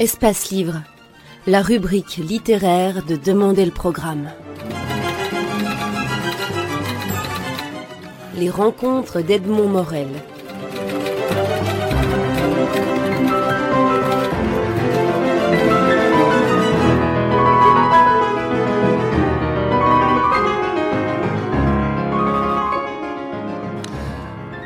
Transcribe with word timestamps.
Espace 0.00 0.50
Livre, 0.50 0.84
la 1.48 1.60
rubrique 1.60 2.18
littéraire 2.18 3.04
de 3.04 3.16
Demander 3.16 3.64
le 3.64 3.72
programme. 3.72 4.30
Les 8.36 8.48
rencontres 8.48 9.22
d'Edmond 9.22 9.66
Morel. 9.66 10.06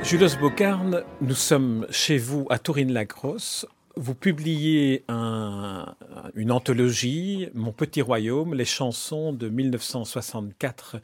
Jules 0.03 0.29
Bocarne, 0.39 1.05
nous 1.23 1.35
sommes 1.35 1.87
chez 1.89 2.19
vous 2.19 2.47
à 2.51 2.59
Tourine-la-Grosse. 2.59 3.67
Vous 3.97 4.15
publiez 4.15 5.05
une 5.09 6.51
anthologie, 6.51 7.49
Mon 7.53 7.73
petit 7.73 8.01
royaume, 8.01 8.55
les 8.55 8.65
chansons 8.65 9.35
de 9.35 9.51
1964 9.51 10.97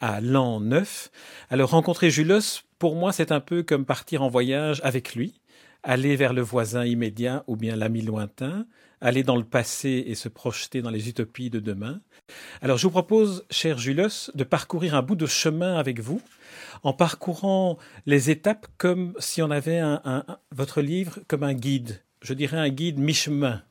à 0.00 0.20
l'an 0.20 0.60
9. 0.60 1.10
Alors 1.50 1.70
rencontrer 1.70 2.10
Jules, 2.10 2.38
pour 2.78 2.94
moi, 2.94 3.12
c'est 3.12 3.32
un 3.32 3.40
peu 3.40 3.64
comme 3.64 3.84
partir 3.84 4.22
en 4.22 4.28
voyage 4.28 4.80
avec 4.84 5.16
lui, 5.16 5.40
aller 5.82 6.14
vers 6.14 6.32
le 6.32 6.42
voisin 6.42 6.84
immédiat 6.84 7.42
ou 7.48 7.56
bien 7.56 7.74
l'ami 7.74 8.02
lointain, 8.02 8.66
aller 9.00 9.24
dans 9.24 9.36
le 9.36 9.44
passé 9.44 10.04
et 10.06 10.14
se 10.14 10.28
projeter 10.28 10.82
dans 10.82 10.90
les 10.90 11.08
utopies 11.08 11.50
de 11.50 11.58
demain. 11.58 12.00
Alors 12.62 12.78
je 12.78 12.84
vous 12.84 12.92
propose, 12.92 13.44
cher 13.50 13.78
Jules, 13.78 14.08
de 14.34 14.44
parcourir 14.44 14.94
un 14.94 15.02
bout 15.02 15.16
de 15.16 15.26
chemin 15.26 15.76
avec 15.76 15.98
vous 15.98 16.22
en 16.84 16.92
parcourant 16.92 17.76
les 18.06 18.30
étapes 18.30 18.68
comme 18.78 19.14
si 19.18 19.42
on 19.42 19.50
avait 19.50 19.82
votre 20.52 20.80
livre 20.80 21.18
comme 21.26 21.42
un 21.42 21.54
guide. 21.54 22.02
Je 22.20 22.34
dirais 22.34 22.58
un 22.58 22.68
guide 22.68 22.98
mi-chemin. 22.98 23.62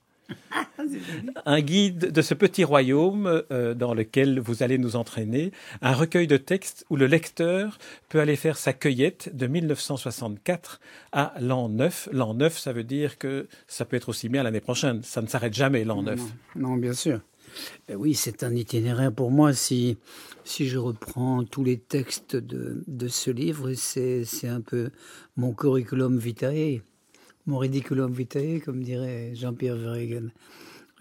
un 1.45 1.61
guide 1.61 2.11
de 2.11 2.21
ce 2.21 2.33
petit 2.33 2.63
royaume 2.63 3.43
euh, 3.51 3.73
dans 3.73 3.93
lequel 3.93 4.39
vous 4.39 4.63
allez 4.63 4.77
nous 4.77 4.95
entraîner, 4.95 5.51
un 5.81 5.93
recueil 5.93 6.27
de 6.27 6.37
textes 6.37 6.85
où 6.89 6.95
le 6.95 7.05
lecteur 7.05 7.77
peut 8.09 8.19
aller 8.19 8.35
faire 8.35 8.57
sa 8.57 8.73
cueillette 8.73 9.35
de 9.35 9.47
1964 9.47 10.79
à 11.11 11.33
l'an 11.39 11.69
9. 11.69 12.09
L'an 12.11 12.33
9, 12.33 12.57
ça 12.57 12.73
veut 12.73 12.83
dire 12.83 13.17
que 13.17 13.47
ça 13.67 13.85
peut 13.85 13.97
être 13.97 14.09
aussi 14.09 14.29
bien 14.29 14.43
l'année 14.43 14.61
prochaine. 14.61 15.01
Ça 15.03 15.21
ne 15.21 15.27
s'arrête 15.27 15.53
jamais 15.53 15.83
l'an 15.83 16.03
9. 16.03 16.19
non, 16.55 16.75
bien 16.75 16.93
sûr. 16.93 17.21
Ben 17.87 17.95
oui, 17.95 18.15
c'est 18.15 18.43
un 18.43 18.53
itinéraire 18.53 19.13
pour 19.13 19.31
moi. 19.31 19.53
Si, 19.53 19.97
si 20.43 20.67
je 20.67 20.77
reprends 20.77 21.43
tous 21.43 21.63
les 21.63 21.77
textes 21.77 22.35
de, 22.35 22.83
de 22.87 23.07
ce 23.07 23.31
livre, 23.31 23.73
c'est 23.73 24.47
un 24.47 24.61
peu 24.61 24.89
mon 25.37 25.53
curriculum 25.53 26.17
vitae, 26.17 26.81
mon 27.45 27.57
ridiculum 27.57 28.11
vitae, 28.11 28.59
comme 28.63 28.83
dirait 28.83 29.33
Jean-Pierre 29.35 29.77
Verhegen. 29.77 30.31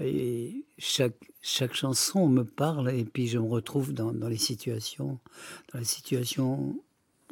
Et 0.00 0.64
chaque, 0.78 1.14
chaque 1.40 1.74
chanson 1.74 2.28
me 2.28 2.44
parle 2.44 2.90
et 2.90 3.04
puis 3.04 3.28
je 3.28 3.38
me 3.38 3.46
retrouve 3.46 3.92
dans, 3.92 4.12
dans 4.12 4.28
les 4.28 4.36
situations, 4.36 5.18
dans 5.72 5.78
les 5.78 5.84
situations 5.84 6.76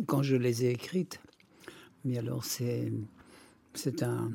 quand 0.07 0.23
je 0.23 0.37
les 0.37 0.65
ai 0.65 0.71
écrites. 0.71 1.21
Mais 2.05 2.19
alors 2.19 2.45
c'est 2.45 2.93
c'est 3.75 4.03
un 4.03 4.31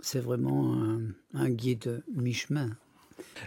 c'est 0.00 0.20
vraiment 0.20 0.74
un, 0.74 1.00
un 1.34 1.50
guide 1.50 2.02
mi-chemin. 2.14 2.70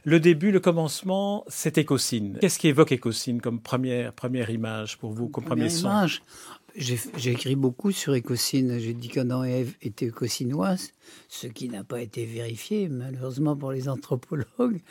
Le 0.03 0.19
début, 0.19 0.51
le 0.51 0.59
commencement, 0.59 1.43
c'est 1.47 1.77
Écosine. 1.77 2.37
Qu'est-ce 2.39 2.59
qui 2.59 2.67
évoque 2.67 2.91
Écosine 2.91 3.41
comme 3.41 3.59
première, 3.59 4.13
première 4.13 4.49
image 4.49 4.97
pour 4.97 5.11
vous, 5.11 5.27
comme 5.27 5.43
premier 5.43 5.69
son? 5.69 5.89
J'ai 6.75 7.31
écrit 7.31 7.55
beaucoup 7.55 7.91
sur 7.91 8.15
Écosine. 8.15 8.79
J'ai 8.79 8.93
dit 8.93 9.07
qu'Adam 9.07 9.45
et 9.45 9.51
Ève 9.51 9.75
étaient 9.81 10.07
écosinoises, 10.07 10.91
ce 11.29 11.47
qui 11.47 11.69
n'a 11.69 11.83
pas 11.83 12.01
été 12.01 12.25
vérifié, 12.25 12.89
malheureusement 12.89 13.55
pour 13.55 13.71
les 13.71 13.87
anthropologues. 13.87 14.81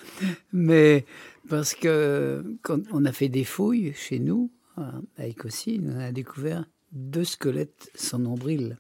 Mais 0.53 1.05
parce 1.49 1.75
que 1.75 2.57
quand 2.63 2.81
on 2.91 3.05
a 3.05 3.13
fait 3.13 3.29
des 3.29 3.45
fouilles 3.45 3.93
chez 3.95 4.19
nous, 4.19 4.51
à 4.77 5.27
Écosine, 5.27 5.95
on 5.95 6.01
a 6.01 6.11
découvert 6.11 6.65
deux 6.93 7.25
squelettes 7.25 7.91
sans 7.95 8.19
nombril. 8.19 8.79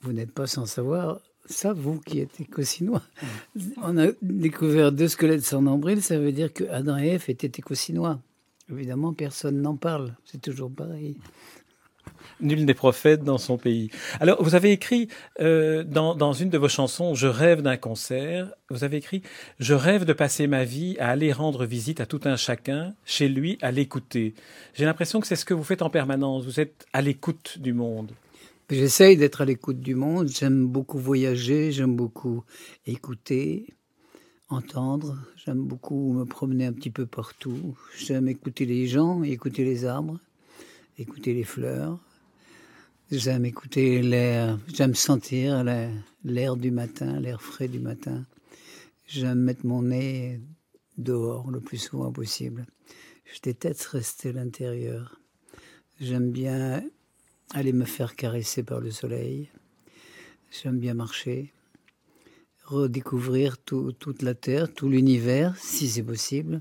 Vous 0.00 0.12
n'êtes 0.12 0.32
pas 0.32 0.46
sans 0.46 0.66
savoir 0.66 1.20
ça, 1.48 1.72
vous 1.72 2.00
qui 2.00 2.18
êtes 2.20 2.40
écosinois, 2.40 3.02
on 3.76 3.96
a 3.98 4.08
découvert 4.20 4.90
deux 4.90 5.08
squelettes 5.08 5.44
sans 5.44 5.62
nombril, 5.62 6.02
ça 6.02 6.18
veut 6.18 6.32
dire 6.32 6.52
que 6.52 6.64
Adam 6.64 6.98
et 6.98 7.08
Ève 7.08 7.24
étaient 7.28 7.46
écosinois. 7.46 8.20
Évidemment, 8.68 9.12
personne 9.12 9.62
n'en 9.62 9.76
parle, 9.76 10.16
c'est 10.24 10.40
toujours 10.40 10.72
pareil. 10.72 11.16
Nul 12.40 12.64
n'est 12.64 12.74
prophète 12.74 13.24
dans 13.24 13.38
son 13.38 13.58
pays. 13.58 13.90
Alors, 14.20 14.42
vous 14.42 14.54
avez 14.54 14.72
écrit 14.72 15.08
euh, 15.40 15.84
dans, 15.84 16.14
dans, 16.14 16.32
une 16.32 16.50
de 16.50 16.58
vos 16.58 16.68
chansons, 16.68 17.14
Je 17.14 17.26
rêve 17.26 17.62
d'un 17.62 17.76
concert, 17.76 18.52
vous 18.70 18.84
avez 18.84 18.98
écrit 18.98 19.22
Je 19.58 19.74
rêve 19.74 20.04
de 20.04 20.12
passer 20.12 20.46
ma 20.46 20.64
vie 20.64 20.96
à 20.98 21.10
aller 21.10 21.32
rendre 21.32 21.64
visite 21.64 22.00
à 22.00 22.06
tout 22.06 22.20
un 22.24 22.36
chacun, 22.36 22.94
chez 23.04 23.28
lui, 23.28 23.58
à 23.62 23.70
l'écouter. 23.70 24.34
J'ai 24.74 24.84
l'impression 24.84 25.20
que 25.20 25.26
c'est 25.26 25.36
ce 25.36 25.44
que 25.44 25.54
vous 25.54 25.64
faites 25.64 25.82
en 25.82 25.90
permanence, 25.90 26.44
vous 26.44 26.60
êtes 26.60 26.86
à 26.92 27.02
l'écoute 27.02 27.58
du 27.58 27.72
monde. 27.72 28.12
J'essaye 28.68 29.16
d'être 29.16 29.42
à 29.42 29.44
l'écoute 29.44 29.78
du 29.78 29.94
monde. 29.94 30.26
J'aime 30.26 30.66
beaucoup 30.66 30.98
voyager, 30.98 31.70
j'aime 31.70 31.94
beaucoup 31.94 32.42
écouter, 32.84 33.74
entendre. 34.48 35.16
J'aime 35.36 35.62
beaucoup 35.62 36.12
me 36.12 36.24
promener 36.24 36.66
un 36.66 36.72
petit 36.72 36.90
peu 36.90 37.06
partout. 37.06 37.78
J'aime 37.96 38.26
écouter 38.26 38.66
les 38.66 38.88
gens, 38.88 39.22
écouter 39.22 39.64
les 39.64 39.84
arbres, 39.84 40.18
écouter 40.98 41.32
les 41.32 41.44
fleurs. 41.44 42.00
J'aime 43.12 43.44
écouter 43.44 44.02
l'air, 44.02 44.58
j'aime 44.66 44.96
sentir 44.96 45.62
l'air 46.24 46.56
du 46.56 46.72
matin, 46.72 47.20
l'air 47.20 47.40
frais 47.40 47.68
du 47.68 47.78
matin. 47.78 48.26
J'aime 49.06 49.38
mettre 49.38 49.64
mon 49.64 49.82
nez 49.82 50.40
dehors 50.98 51.52
le 51.52 51.60
plus 51.60 51.78
souvent 51.78 52.10
possible. 52.10 52.66
Je 53.32 53.38
déteste 53.40 53.84
rester 53.84 54.30
à 54.30 54.32
l'intérieur. 54.32 55.20
J'aime 56.00 56.32
bien 56.32 56.82
aller 57.54 57.72
me 57.72 57.84
faire 57.84 58.16
caresser 58.16 58.64
par 58.64 58.80
le 58.80 58.90
soleil. 58.90 59.52
J'aime 60.50 60.80
bien 60.80 60.94
marcher, 60.94 61.52
redécouvrir 62.64 63.56
toute 63.58 64.22
la 64.22 64.34
Terre, 64.34 64.74
tout 64.74 64.88
l'univers, 64.88 65.56
si 65.58 65.88
c'est 65.88 66.02
possible. 66.02 66.60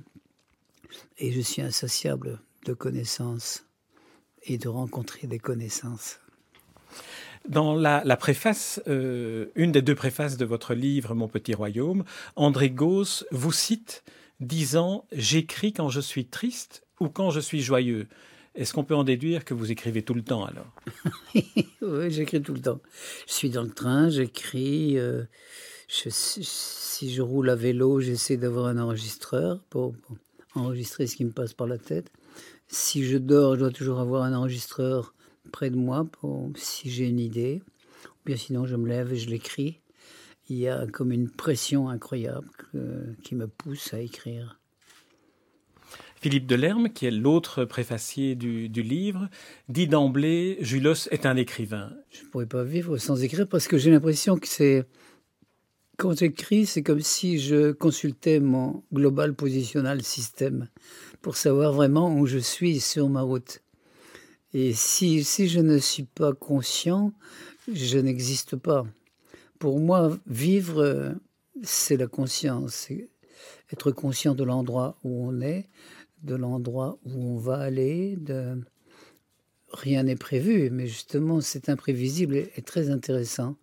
Et 1.17 1.31
je 1.31 1.41
suis 1.41 1.63
insatiable 1.63 2.39
de 2.65 2.73
connaissances 2.73 3.65
et 4.43 4.59
de 4.59 4.67
rencontrer 4.67 5.25
des 5.25 5.39
connaissances. 5.39 6.19
Dans 7.49 7.75
la, 7.75 8.17
préface, 8.17 8.81
euh, 8.87 9.47
une 9.55 9.71
des 9.71 9.81
deux 9.81 9.95
préfaces 9.95 10.37
de 10.37 10.45
votre 10.45 10.73
livre 10.73 11.13
Mon 11.13 11.27
petit 11.27 11.53
royaume, 11.53 12.03
André 12.35 12.69
Gauss 12.69 13.25
vous 13.31 13.51
cite 13.51 14.03
disant 14.39 15.05
J'écris 15.11 15.73
quand 15.73 15.89
je 15.89 16.01
suis 16.01 16.25
triste 16.25 16.85
ou 16.99 17.09
quand 17.09 17.29
je 17.29 17.39
suis 17.39 17.61
joyeux. 17.61 18.07
Est-ce 18.55 18.73
qu'on 18.73 18.83
peut 18.83 18.95
en 18.95 19.03
déduire 19.03 19.43
que 19.43 19.53
vous 19.53 19.71
écrivez 19.71 20.01
tout 20.01 20.13
le 20.13 20.23
temps 20.23 20.45
alors? 20.45 20.71
Oui, 21.81 22.09
j'écris 22.09 22.41
tout 22.41 22.53
le 22.53 22.61
temps. 22.61 22.79
Je 23.27 23.33
suis 23.33 23.49
dans 23.49 23.61
le 23.61 23.69
train, 23.69 24.09
j'écris. 24.09 24.97
Euh, 24.97 25.23
si 25.87 27.13
je 27.13 27.21
roule 27.21 27.49
à 27.49 27.55
vélo, 27.55 27.99
j'essaie 27.99 28.37
d'avoir 28.37 28.65
un 28.67 28.79
enregistreur 28.79 29.61
pour, 29.69 29.93
enregistrer 30.55 31.07
ce 31.07 31.15
qui 31.15 31.25
me 31.25 31.31
passe 31.31 31.53
par 31.53 31.67
la 31.67 31.77
tête. 31.77 32.11
Si 32.67 33.03
je 33.05 33.17
dors, 33.17 33.55
je 33.55 33.59
dois 33.59 33.71
toujours 33.71 33.99
avoir 33.99 34.23
un 34.23 34.33
enregistreur 34.33 35.13
près 35.51 35.69
de 35.69 35.75
moi 35.75 36.05
pour 36.05 36.49
si 36.55 36.89
j'ai 36.89 37.07
une 37.07 37.19
idée. 37.19 37.61
Ou 38.05 38.25
bien 38.25 38.37
sinon, 38.37 38.65
je 38.65 38.75
me 38.75 38.87
lève 38.87 39.13
et 39.13 39.17
je 39.17 39.29
l'écris. 39.29 39.79
Il 40.49 40.57
y 40.57 40.67
a 40.67 40.85
comme 40.87 41.11
une 41.11 41.29
pression 41.29 41.89
incroyable 41.89 42.47
qui 43.23 43.33
me 43.35 43.47
pousse 43.47 43.93
à 43.93 43.99
écrire. 43.99 44.59
Philippe 46.25 46.47
Delerme, 46.47 46.89
qui 46.89 47.05
est 47.05 47.11
l'autre 47.11 47.65
préfacier 47.65 48.33
du, 48.33 48.67
livre, 48.67 49.29
dit 49.69 49.87
d'emblée 49.87 50.57
Julos 50.59 51.07
est 51.11 51.27
un 51.27 51.35
écrivain. 51.35 51.91
Je 52.09 52.23
ne 52.23 52.29
pourrais 52.29 52.47
pas 52.47 52.63
vivre 52.63 52.97
sans 52.97 53.21
écrire 53.21 53.47
parce 53.47 53.67
que 53.67 53.77
j'ai 53.77 53.91
l'impression 53.91 54.37
que 54.37 54.47
c'est. 54.47 54.87
Quand 55.97 56.17
j'écris, 56.17 56.65
c'est 56.65 56.81
comme 56.81 57.01
si 57.01 57.37
je 57.37 57.71
consultais 57.71 58.39
mon 58.39 58.83
global 58.91 59.35
positional 59.35 60.01
système 60.01 60.67
pour 61.21 61.37
savoir 61.37 61.73
vraiment 61.73 62.11
où 62.17 62.25
je 62.25 62.39
suis 62.39 62.79
sur 62.79 63.07
ma 63.07 63.21
route. 63.21 63.61
Et 64.57 64.71
si, 64.71 65.21
je 65.21 65.59
ne 65.59 65.77
suis 65.79 66.03
pas 66.05 66.31
conscient, 66.31 67.11
je 67.69 67.97
n'existe 67.97 68.55
pas. 68.55 68.85
Pour 69.59 69.81
moi, 69.81 70.17
vivre, 70.27 71.13
c'est 71.61 71.97
la 71.97 72.07
conscience. 72.07 72.87
Être 73.73 73.91
conscient 73.91 74.33
de 74.33 74.45
l'endroit 74.45 74.97
où 75.03 75.27
on 75.27 75.41
est, 75.41 75.67
de 76.23 76.35
l'endroit 76.35 76.97
où 77.03 77.33
on 77.33 77.37
va 77.37 77.57
aller. 77.57 78.17
Rien 79.73 80.03
n'est 80.03 80.15
prévu, 80.15 80.69
mais 80.69 80.87
justement, 80.87 81.41
c'est 81.41 81.67
imprévisible 81.67 82.37
et, 82.37 82.61
très 82.61 82.89
intéressant. 82.89 83.57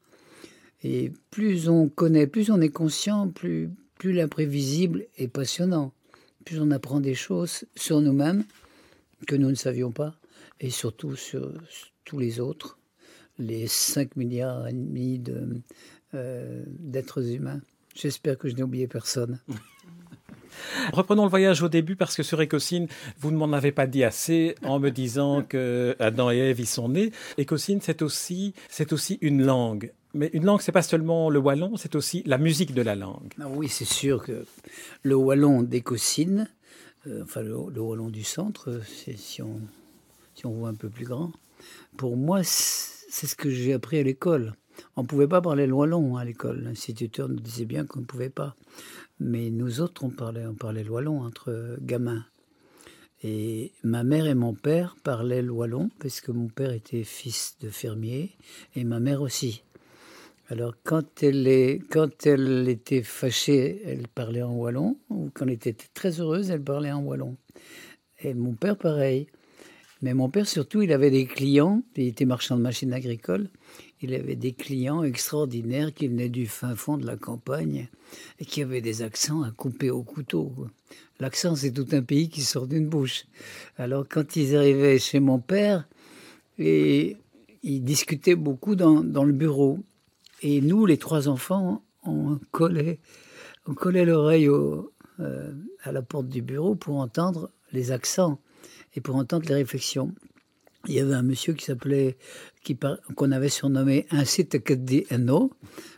Et 0.82 1.10
plus 1.30 1.70
on 1.70 1.88
connaît, 1.88 2.26
plus 2.26 2.50
on 2.50 2.60
est 2.60 2.68
conscient, 2.68 3.28
plus, 3.28 3.70
plus 3.96 4.12
l'imprévisible 4.12 5.06
est 5.16 5.28
passionnant. 5.28 5.94
Plus 6.44 6.60
on 6.60 6.70
apprend 6.70 7.00
des 7.00 7.14
choses 7.14 7.64
sur 7.76 8.02
nous-mêmes 8.02 8.44
que 9.26 9.36
nous 9.36 9.48
ne 9.48 9.54
savions 9.54 9.90
pas, 9.90 10.18
et 10.62 10.70
surtout 10.70 11.16
sur, 11.16 11.52
tous 12.04 12.18
les 12.18 12.40
autres, 12.40 12.78
les 13.38 13.66
5 13.66 14.16
milliards 14.16 14.66
et 14.68 14.72
demi 14.72 15.22
euh, 16.14 16.64
d'êtres 16.66 17.34
humains 17.34 17.60
J'espère 17.94 18.38
que 18.38 18.48
je 18.48 18.54
n'ai 18.54 18.62
oublié 18.62 18.86
personne. 18.86 19.40
Reprenons 20.92 21.24
le 21.24 21.30
voyage 21.30 21.62
au 21.62 21.68
début 21.68 21.96
parce 21.96 22.16
que 22.16 22.22
sur 22.22 22.40
Écosine, 22.40 22.86
vous 23.18 23.30
ne 23.30 23.36
m'en 23.36 23.52
avez 23.52 23.72
pas 23.72 23.86
dit 23.86 24.04
assez 24.04 24.54
en 24.62 24.78
me 24.78 24.90
disant 24.90 25.42
que 25.42 25.96
Adam 25.98 26.30
et 26.30 26.38
Ève 26.38 26.60
y 26.60 26.66
sont 26.66 26.88
nés. 26.88 27.10
Écosine, 27.36 27.80
c'est 27.80 28.02
aussi, 28.02 28.54
c'est 28.68 28.92
aussi 28.92 29.18
une 29.20 29.44
langue. 29.44 29.92
Mais 30.14 30.30
une 30.32 30.44
langue, 30.44 30.60
c'est 30.60 30.72
pas 30.72 30.82
seulement 30.82 31.30
le 31.30 31.38
wallon, 31.38 31.76
c'est 31.76 31.94
aussi 31.94 32.22
la 32.26 32.38
musique 32.38 32.74
de 32.74 32.82
la 32.82 32.94
langue. 32.94 33.32
Ah 33.40 33.48
oui, 33.48 33.68
c'est 33.68 33.86
sûr 33.86 34.22
que 34.24 34.44
le 35.02 35.14
wallon 35.14 35.62
d'Écosine, 35.62 36.48
euh, 37.06 37.22
enfin 37.22 37.42
le, 37.42 37.56
wallon 37.56 38.10
du 38.10 38.22
centre, 38.24 38.80
si 39.16 39.40
on, 39.40 39.60
si 40.34 40.46
on 40.46 40.52
voit 40.52 40.68
un 40.68 40.74
peu 40.74 40.88
plus 40.88 41.04
grand, 41.04 41.32
pour 41.96 42.16
moi, 42.16 42.42
c'est 42.42 43.26
ce 43.26 43.36
que 43.36 43.50
j'ai 43.50 43.72
appris 43.72 43.98
à 43.98 44.02
l'école. 44.02 44.54
On 44.96 45.02
ne 45.02 45.06
pouvait 45.06 45.28
pas 45.28 45.40
parler 45.40 45.66
le 45.66 45.74
wallon 45.74 46.16
à 46.16 46.24
l'école. 46.24 46.62
L'instituteur 46.62 47.28
nous 47.28 47.40
disait 47.40 47.66
bien 47.66 47.84
qu'on 47.84 48.00
ne 48.00 48.04
pouvait 48.06 48.30
pas. 48.30 48.56
Mais 49.20 49.50
nous 49.50 49.80
autres, 49.80 50.04
on 50.04 50.10
parlait, 50.10 50.46
on 50.46 50.54
parlait 50.54 50.88
wallon 50.88 51.20
entre 51.20 51.76
gamins. 51.80 52.24
Et 53.22 53.72
ma 53.84 54.02
mère 54.02 54.26
et 54.26 54.34
mon 54.34 54.54
père 54.54 54.96
parlaient 55.04 55.42
wallon, 55.42 55.90
parce 56.00 56.20
que 56.20 56.32
mon 56.32 56.48
père 56.48 56.72
était 56.72 57.04
fils 57.04 57.56
de 57.60 57.68
fermier, 57.68 58.32
et 58.74 58.82
ma 58.82 58.98
mère 58.98 59.22
aussi. 59.22 59.62
Alors 60.48 60.74
quand 60.82 61.22
elle, 61.22 61.46
est, 61.46 61.80
quand 61.88 62.26
elle 62.26 62.68
était 62.68 63.02
fâchée, 63.02 63.80
elle 63.86 64.08
parlait 64.08 64.42
en 64.42 64.54
wallon, 64.54 64.98
ou 65.08 65.30
quand 65.32 65.46
elle 65.46 65.52
était 65.52 65.76
très 65.94 66.20
heureuse, 66.20 66.50
elle 66.50 66.62
parlait 66.62 66.90
en 66.90 67.02
wallon. 67.02 67.36
Et 68.20 68.34
mon 68.34 68.54
père, 68.54 68.76
pareil. 68.76 69.28
Mais 70.02 70.14
mon 70.14 70.28
père, 70.28 70.48
surtout, 70.48 70.82
il 70.82 70.92
avait 70.92 71.12
des 71.12 71.26
clients, 71.26 71.82
il 71.96 72.08
était 72.08 72.24
marchand 72.24 72.56
de 72.56 72.62
machines 72.62 72.92
agricoles, 72.92 73.48
il 74.00 74.14
avait 74.14 74.34
des 74.34 74.52
clients 74.52 75.04
extraordinaires 75.04 75.94
qui 75.94 76.08
venaient 76.08 76.28
du 76.28 76.46
fin 76.46 76.74
fond 76.74 76.98
de 76.98 77.06
la 77.06 77.16
campagne 77.16 77.88
et 78.40 78.44
qui 78.44 78.62
avaient 78.62 78.80
des 78.80 79.02
accents 79.02 79.42
à 79.42 79.52
couper 79.52 79.90
au 79.90 80.02
couteau. 80.02 80.52
L'accent, 81.20 81.54
c'est 81.54 81.70
tout 81.70 81.86
un 81.92 82.02
pays 82.02 82.28
qui 82.28 82.40
sort 82.40 82.66
d'une 82.66 82.88
bouche. 82.88 83.26
Alors, 83.78 84.04
quand 84.08 84.34
ils 84.34 84.56
arrivaient 84.56 84.98
chez 84.98 85.20
mon 85.20 85.38
père, 85.38 85.86
et 86.58 87.16
ils 87.62 87.82
discutaient 87.82 88.34
beaucoup 88.34 88.74
dans, 88.74 89.02
le 89.02 89.32
bureau. 89.32 89.78
Et 90.42 90.60
nous, 90.60 90.84
les 90.86 90.98
trois 90.98 91.28
enfants, 91.28 91.82
on 92.04 92.38
collait, 92.50 92.98
on 93.66 93.74
collait 93.74 94.04
l'oreille 94.04 94.48
euh, 94.48 95.52
à 95.84 95.92
la 95.92 96.02
porte 96.02 96.28
du 96.28 96.42
bureau 96.42 96.74
pour 96.74 96.96
entendre 96.96 97.50
les 97.72 97.92
accents 97.92 98.40
et 98.94 99.00
pour 99.00 99.16
entendre 99.16 99.46
les 99.48 99.54
réflexions. 99.54 100.12
Il 100.88 100.94
y 100.94 101.00
avait 101.00 101.14
un 101.14 101.22
monsieur 101.22 101.52
qui 101.52 101.64
s'appelait, 101.64 102.16
qu'on 103.14 103.30
avait 103.30 103.48
surnommé 103.48 104.06
site 104.24 104.58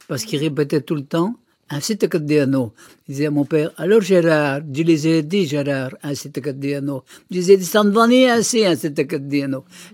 parce 0.08 0.24
qu'il 0.24 0.40
répétait 0.40 0.82
tout 0.82 0.94
le 0.94 1.04
temps 1.04 1.36
un 1.70 1.80
site 1.80 2.06
Il 2.12 2.70
disait 3.08 3.26
à 3.26 3.30
mon 3.30 3.44
père, 3.44 3.72
alors 3.76 4.00
Gérard, 4.00 4.60
je 4.72 4.82
les 4.82 5.08
ai 5.08 5.22
dit 5.22 5.46
Gérard, 5.46 5.96
un 6.02 6.14
site 6.14 6.40
Je 6.44 7.10
disais, 7.30 7.58
s'en 7.60 7.88
venir 7.90 8.32
ainsi, 8.32 8.64
un 8.66 8.76
site 8.76 9.00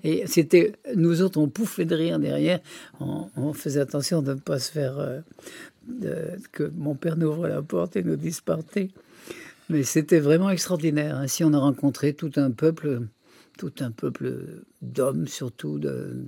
Et 0.02 0.24
c'était, 0.26 0.72
nous 0.96 1.22
autres, 1.22 1.38
on 1.40 1.48
pouffait 1.48 1.84
de 1.84 1.94
rire 1.94 2.18
derrière. 2.18 2.60
On, 2.98 3.52
faisait 3.52 3.80
attention 3.80 4.22
de 4.22 4.34
ne 4.34 4.40
pas 4.40 4.58
se 4.58 4.72
faire, 4.72 4.98
euh, 4.98 6.36
que 6.52 6.70
mon 6.76 6.94
père 6.94 7.16
nous 7.16 7.28
ouvre 7.28 7.48
la 7.48 7.62
porte 7.62 7.96
et 7.96 8.02
nous 8.02 8.16
dise 8.16 8.40
partez. 8.40 8.90
Mais 9.70 9.84
c'était 9.84 10.18
vraiment 10.18 10.50
extraordinaire. 10.50 11.16
Ainsi, 11.16 11.44
on 11.44 11.52
a 11.52 11.58
rencontré 11.58 12.12
tout 12.12 12.32
un 12.34 12.50
peuple, 12.50 13.02
tout 13.56 13.72
un 13.78 13.92
peuple 13.92 14.64
d'hommes, 14.82 15.28
surtout 15.28 15.78
de, 15.78 16.24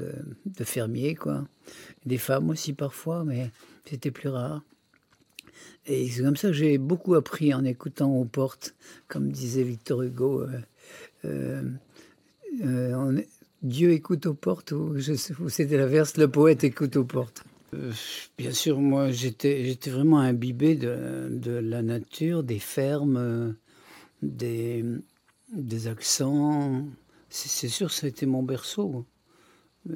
de, 0.47 0.65
fermiers, 0.65 1.17
quoi. 1.17 1.45
Des 2.07 2.19
femmes 2.19 2.51
aussi 2.51 2.73
parfois, 2.73 3.25
mais 3.25 3.51
c'était 3.85 4.13
plus 4.13 4.29
rare. 4.29 4.63
Et 5.87 6.09
c'est 6.09 6.23
comme 6.23 6.37
ça 6.37 6.49
que 6.49 6.55
j'ai 6.55 6.79
beaucoup 6.79 7.17
appris 7.17 7.53
en 7.53 7.65
écoutant 7.65 8.15
aux 8.15 8.25
portes, 8.25 8.77
comme 9.09 9.33
disait 9.33 9.65
Victor 9.65 10.03
Hugo. 10.03 10.43
Euh, 10.43 10.61
euh, 11.25 11.63
euh, 12.65 13.23
Dieu 13.63 13.91
écoute 13.91 14.27
aux 14.27 14.35
portes, 14.35 14.71
ou, 14.71 14.95
ou 15.41 15.49
c'était 15.49 15.77
l'inverse, 15.77 16.17
le 16.17 16.29
poète 16.29 16.63
écoute 16.63 16.97
aux 16.97 17.05
portes. 17.05 17.43
Euh, 17.75 17.93
bien 18.37 18.53
sûr, 18.53 18.81
moi 18.81 19.11
j'étais, 19.11 19.77
vraiment 19.87 20.19
imbibé 20.19 20.75
de, 20.75 21.29
de, 21.31 21.53
la 21.53 21.83
nature, 21.83 22.43
des 22.43 22.59
fermes, 22.59 23.57
des, 24.23 24.85
des 25.53 25.89
accents. 25.89 26.85
C'est, 27.31 27.69
sûr, 27.69 27.91
été 28.05 28.27
mon 28.27 28.43
berceau. 28.43 29.07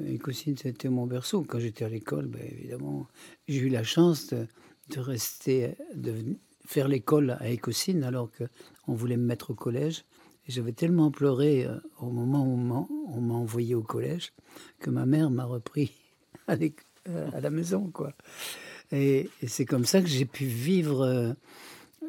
Écosine, 0.07 0.55
été 0.63 0.89
mon 0.89 1.05
berceau. 1.05 1.43
Quand 1.43 1.59
j'étais 1.59 1.85
à 1.85 1.89
l'école, 1.89 2.27
ben, 2.27 2.41
évidemment, 2.41 3.07
j'ai 3.47 3.59
eu 3.59 3.69
la 3.69 3.83
chance 3.83 4.27
de, 4.27 4.47
de 4.89 4.99
rester, 4.99 5.75
de 5.95 6.13
faire 6.65 6.87
l'école 6.87 7.37
à 7.39 7.49
Écosine 7.49 8.03
alors 8.03 8.29
qu'on 8.31 8.93
voulait 8.93 9.17
me 9.17 9.25
mettre 9.25 9.51
au 9.51 9.55
collège. 9.55 10.03
J'avais 10.47 10.71
tellement 10.71 11.11
pleuré 11.11 11.65
euh, 11.65 11.77
au 11.99 12.09
moment 12.09 12.43
où 12.43 12.57
on 13.09 13.21
m'a 13.21 13.33
envoyé 13.33 13.75
au 13.75 13.83
collège 13.83 14.33
que 14.79 14.89
ma 14.89 15.05
mère 15.05 15.29
m'a 15.29 15.43
repris 15.43 15.91
à 16.47 16.55
l'école 16.55 16.86
à 17.33 17.39
la 17.39 17.49
maison, 17.49 17.89
quoi. 17.91 18.13
Et, 18.91 19.29
c'est 19.45 19.65
comme 19.65 19.85
ça 19.85 20.01
que 20.01 20.07
j'ai 20.07 20.25
pu 20.25 20.45
vivre, 20.45 21.01
euh, 21.01 21.33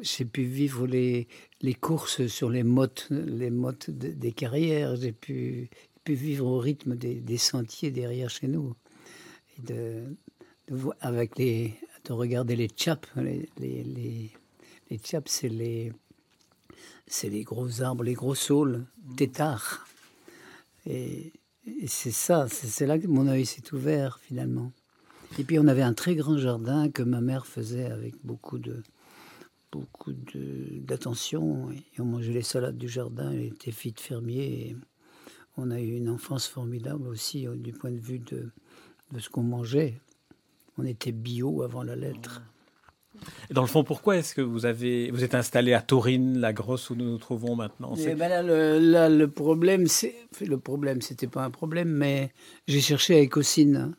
j'ai 0.00 0.24
pu 0.24 0.44
vivre 0.44 0.86
les, 0.86 1.26
les 1.60 1.74
courses 1.74 2.26
sur 2.26 2.50
les 2.50 2.62
mottes, 2.62 3.08
les 3.10 3.50
mottes 3.50 3.90
des 3.90 4.32
carrières. 4.32 4.96
J'ai 4.96 5.12
pu, 5.12 5.70
pu 6.04 6.14
vivre 6.14 6.46
au 6.46 6.58
rythme 6.58 6.96
des, 6.96 7.38
sentiers 7.38 7.90
derrière 7.90 8.30
chez 8.30 8.48
nous. 8.48 8.74
Et 9.58 9.62
de, 9.62 10.04
avec 11.00 11.36
les, 11.38 11.74
de 12.04 12.12
regarder 12.12 12.56
les 12.56 12.68
chaps. 12.74 13.08
Les, 13.16 13.48
les, 13.58 13.82
les, 13.82 14.30
les 14.90 15.00
c'est 15.26 15.48
les, 15.48 15.92
c'est 17.06 17.28
les 17.28 17.42
gros 17.42 17.82
arbres, 17.82 18.04
les 18.04 18.14
gros 18.14 18.34
saules, 18.34 18.86
têtards. 19.16 19.86
Et 20.86 21.32
c'est 21.86 22.12
ça, 22.12 22.46
c'est 22.48 22.86
là 22.86 22.98
que 22.98 23.06
mon 23.06 23.26
œil 23.26 23.44
s'est 23.44 23.74
ouvert 23.74 24.20
finalement. 24.20 24.72
Et 25.38 25.44
puis 25.44 25.58
on 25.58 25.66
avait 25.66 25.82
un 25.82 25.94
très 25.94 26.14
grand 26.14 26.38
jardin 26.38 26.90
que 26.90 27.02
ma 27.02 27.20
mère 27.20 27.46
faisait 27.46 27.90
avec 27.90 28.14
beaucoup 28.24 28.58
de 28.58 28.82
beaucoup 29.70 30.12
d'attention. 30.14 31.70
Et 31.70 32.00
on 32.00 32.04
mangeait 32.04 32.32
les 32.32 32.42
salades 32.42 32.78
du 32.78 32.88
jardin. 32.88 33.30
Elle 33.32 33.46
était 33.46 33.72
fille 33.72 33.92
de 33.92 34.00
fermier. 34.00 34.70
Et 34.70 34.76
on 35.56 35.70
a 35.70 35.80
eu 35.80 35.96
une 35.96 36.08
enfance 36.08 36.46
formidable 36.46 37.06
aussi 37.08 37.46
du 37.56 37.72
point 37.72 37.90
de 37.90 37.98
vue 37.98 38.20
de, 38.20 38.50
de 39.12 39.18
ce 39.18 39.28
qu'on 39.28 39.42
mangeait. 39.42 40.00
On 40.78 40.84
était 40.84 41.12
bio 41.12 41.62
avant 41.62 41.82
la 41.82 41.96
lettre. 41.96 42.42
Et 43.50 43.54
dans 43.54 43.62
le 43.62 43.68
fond, 43.68 43.82
pourquoi 43.82 44.16
est-ce 44.16 44.34
que 44.34 44.40
vous 44.40 44.64
avez 44.64 45.10
vous 45.10 45.24
êtes 45.24 45.34
installé 45.34 45.72
à 45.72 45.82
Taurine, 45.82 46.38
la 46.38 46.52
grosse 46.52 46.90
où 46.90 46.94
nous 46.94 47.10
nous 47.10 47.18
trouvons 47.18 47.56
maintenant? 47.56 47.94
Eh 47.96 48.14
ben 48.14 48.28
là, 48.28 48.42
le, 48.42 48.78
là, 48.78 49.08
le 49.08 49.28
problème, 49.28 49.88
c'est 49.88 50.14
le 50.40 50.58
problème, 50.58 51.02
c'était 51.02 51.26
pas 51.26 51.44
un 51.44 51.50
problème, 51.50 51.88
mais 51.88 52.32
j'ai 52.68 52.80
cherché 52.80 53.16
à 53.16 53.18
Écosine 53.18 53.94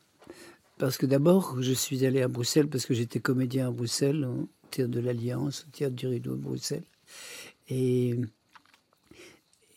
parce 0.80 0.98
que 0.98 1.06
d'abord, 1.06 1.62
je 1.62 1.74
suis 1.74 2.06
allé 2.06 2.22
à 2.22 2.30
Bruxelles 2.30 2.70
parce 2.70 2.86
que 2.86 2.94
j'étais 2.94 3.20
comédien 3.20 3.68
à 3.68 3.72
Bruxelles, 3.72 4.26
au 4.26 4.48
théâtre 4.72 4.90
de 4.90 5.02
l'Alliance, 5.02 5.66
au 5.68 5.78
théâtre 5.78 5.96
du 5.96 6.08
Rideau 6.08 6.36
de 6.38 6.42
Bruxelles. 6.42 6.86
Et, 7.68 8.16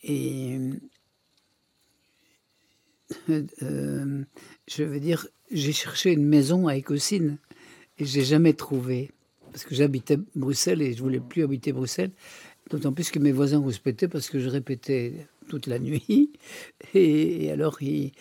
et 0.05 0.59
euh, 3.31 4.25
je 4.69 4.85
veux 4.85 5.01
dire, 5.01 5.27
j'ai 5.51 5.73
cherché 5.73 6.13
une 6.13 6.25
maison 6.25 6.69
à 6.69 6.77
Écosine 6.77 7.37
et 7.99 8.05
je 8.05 8.19
n'ai 8.19 8.25
jamais 8.25 8.53
trouvé. 8.53 9.11
Parce 9.51 9.65
que 9.65 9.75
j'habitais 9.75 10.19
Bruxelles 10.37 10.83
et 10.83 10.95
je 10.95 11.03
voulais 11.03 11.21
plus 11.21 11.43
habiter 11.43 11.73
Bruxelles. 11.73 12.13
D'autant 12.71 12.93
plus 12.93 13.11
que 13.11 13.19
mes 13.19 13.33
voisins 13.33 13.63
respectaient 13.63 14.09
parce 14.09 14.31
que 14.31 14.39
je 14.39 14.49
répétais 14.49 15.27
toute 15.49 15.67
la 15.67 15.81
nuit. 15.81 16.33
Et, 16.95 17.51
alors, 17.51 17.83
ils 17.83 18.13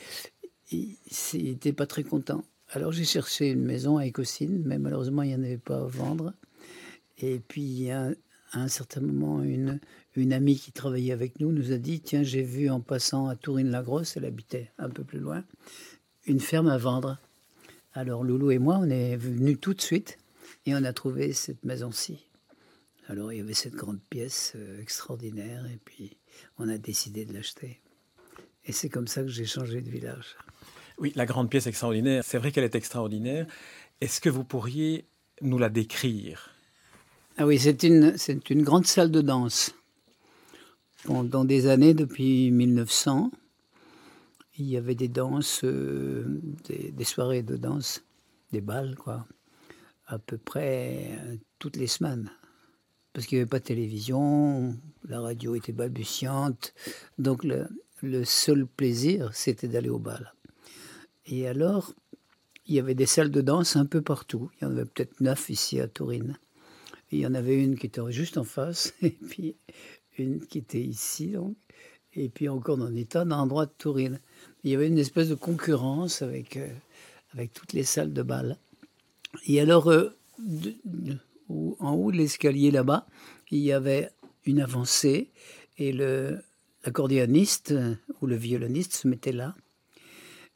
n'étaient 0.72 1.74
pas 1.74 1.86
très 1.86 2.04
contents. 2.04 2.44
Alors 2.74 2.94
j'ai 2.94 3.04
cherché 3.04 3.50
une 3.50 3.66
maison 3.66 3.98
à 3.98 4.06
Écosine, 4.06 4.64
mais 4.66 4.80
malheureusement 4.80 5.24
il 5.24 5.30
n'y 5.30 5.36
en 5.36 5.44
avait 5.44 5.58
pas 5.58 5.82
à 5.82 5.84
vendre. 5.84 6.34
Et 7.18 7.40
puis 7.46 7.92
à 7.92 8.14
un 8.54 8.68
certain 8.70 9.02
moment, 9.02 9.44
une, 9.44 9.82
une 10.16 10.32
amie 10.32 10.58
qui 10.58 10.72
travaillait 10.72 11.12
avec 11.12 11.42
nous 11.42 11.52
nous 11.52 11.74
a 11.74 11.78
dit 11.78 12.00
Tiens, 12.00 12.24
j'ai 12.24 12.44
vu 12.44 12.70
en 12.70 12.80
passant 12.80 13.28
à 13.28 13.36
Tourine-la-Grosse, 13.36 14.16
elle 14.16 14.24
habitait 14.24 14.72
un 14.78 14.90
peu 14.90 15.04
plus 15.04 15.20
loin, 15.20 15.44
une 16.26 16.40
ferme 16.40 16.68
à 16.68 16.78
vendre. 16.78 17.18
Alors 17.94 18.24
Loulou 18.24 18.52
et 18.52 18.58
moi, 18.58 18.78
on 18.80 18.90
est 18.90 19.18
venus 19.18 19.58
tout 19.60 19.74
de 19.74 19.82
suite 19.82 20.18
et 20.66 20.74
on 20.74 20.84
a 20.86 20.94
trouvé 20.94 21.34
cette 21.34 21.66
maison-ci. 21.66 22.26
Alors 23.10 23.34
il 23.34 23.40
y 23.40 23.42
avait 23.42 23.54
cette 23.54 23.76
grande 23.76 24.00
pièce 24.10 24.54
euh, 24.56 24.82
extraordinaire 24.82 25.66
et 25.66 25.80
puis 25.84 26.16
on 26.58 26.70
a 26.70 26.78
décidé 26.78 27.26
de 27.26 27.34
l'acheter. 27.34 27.82
Et 28.64 28.72
c'est 28.72 28.88
comme 28.88 29.08
ça 29.08 29.24
que 29.24 29.28
j'ai 29.28 29.46
changé 29.46 29.82
de 29.82 29.90
village. 29.90 30.38
Oui, 31.02 31.12
la 31.16 31.26
grande 31.26 31.50
pièce 31.50 31.66
extraordinaire, 31.66 32.24
c'est 32.24 32.38
vrai 32.38 32.52
qu'elle 32.52 32.64
est 32.64 32.76
extraordinaire. 32.76 33.48
Est-ce 34.02 34.22
que 34.22 34.30
vous 34.30 34.44
pourriez 34.44 35.08
nous 35.42 35.58
la 35.58 35.70
décrire? 35.70 36.52
Ah 37.38 37.48
oui, 37.48 37.58
c'est 37.58 37.82
une, 37.82 38.14
grande 38.62 38.86
salle 38.86 39.10
de 39.10 39.22
danse. 39.22 39.74
Pendant 41.06 41.44
des 41.44 41.66
années, 41.66 41.96
depuis 41.96 42.52
1900, 42.52 43.32
il 44.60 44.68
y 44.68 44.78
avait 44.78 44.94
des 44.94 45.08
danses, 45.08 45.62
euh, 45.64 46.40
des, 46.66 47.04
soirées 47.04 47.42
de 47.42 47.58
danse, 47.58 48.04
des 48.52 48.62
balles, 48.62 48.96
quoi, 48.96 49.26
à 50.06 50.20
peu 50.20 50.38
près 50.38 51.18
toutes 51.58 51.78
les 51.78 51.88
semaines. 51.88 52.30
Parce 53.12 53.26
qu'il 53.26 53.40
n'y 53.40 53.42
avait 53.42 53.50
pas 53.50 53.58
de 53.58 53.64
télévision, 53.64 54.78
la 55.06 55.20
radio 55.20 55.56
était 55.56 55.72
balbutiante. 55.72 56.76
Donc 57.18 57.44
le, 57.44 57.68
le 58.04 58.24
seul 58.24 58.68
plaisir, 58.68 59.32
c'était 59.34 59.68
d'aller 59.68 59.90
au 59.90 59.98
bal. 59.98 60.32
Et 61.26 61.48
alors, 61.48 61.94
il 62.66 62.76
y 62.76 62.80
avait 62.80 62.96
des 62.96 63.06
salles 63.06 63.32
de 63.32 63.42
danse 63.42 63.76
un 63.76 63.86
peu 63.86 64.02
partout. 64.02 64.50
Il 64.56 64.64
y 64.64 64.68
en 64.68 64.72
avait 64.72 64.86
peut-être 64.86 65.20
neuf 65.22 65.50
ici 65.50 65.80
à 65.80 65.88
Tourine. 65.88 66.38
il 67.12 67.20
y 67.20 67.28
en 67.28 67.34
avait 67.34 67.62
une 67.62 67.78
qui 67.78 67.88
était 67.88 68.02
juste 68.12 68.38
en 68.38 68.44
face, 68.44 68.94
et 69.02 69.12
puis 69.12 69.56
une 70.18 70.46
qui 70.46 70.60
était 70.60 70.82
ici, 70.82 71.28
donc, 71.28 71.56
et 72.14 72.30
puis 72.30 72.50
encore 72.50 72.78
dans 72.78 72.90
l'état 72.90 73.26
d'un 73.26 73.40
endroit 73.40 73.66
de 73.66 73.74
Tourine. 73.78 74.20
Il 74.64 74.72
y 74.72 74.76
avait 74.76 74.88
une 74.88 74.98
espèce 74.98 75.30
de 75.30 75.36
concurrence 75.36 76.22
avec, 76.22 76.58
euh, 76.58 76.68
avec 77.34 77.54
toutes 77.54 77.74
les 77.74 77.84
salles 77.84 78.14
de 78.14 78.24
bal. 78.24 78.58
Et 79.48 79.60
alors, 79.62 79.90
euh, 79.90 80.10
en 81.80 81.94
haut 81.94 82.12
de 82.12 82.18
l'escalier 82.18 82.72
là-bas, 82.72 83.08
il 83.50 83.60
y 83.60 83.72
avait 83.72 84.10
une 84.46 84.62
avancée, 84.62 85.30
et 85.78 85.94
le, 85.94 86.42
l'accordéoniste 86.86 87.74
ou 88.22 88.28
le 88.28 88.36
violoniste 88.36 88.94
se 88.94 89.08
mettait 89.08 89.32
là. 89.32 89.56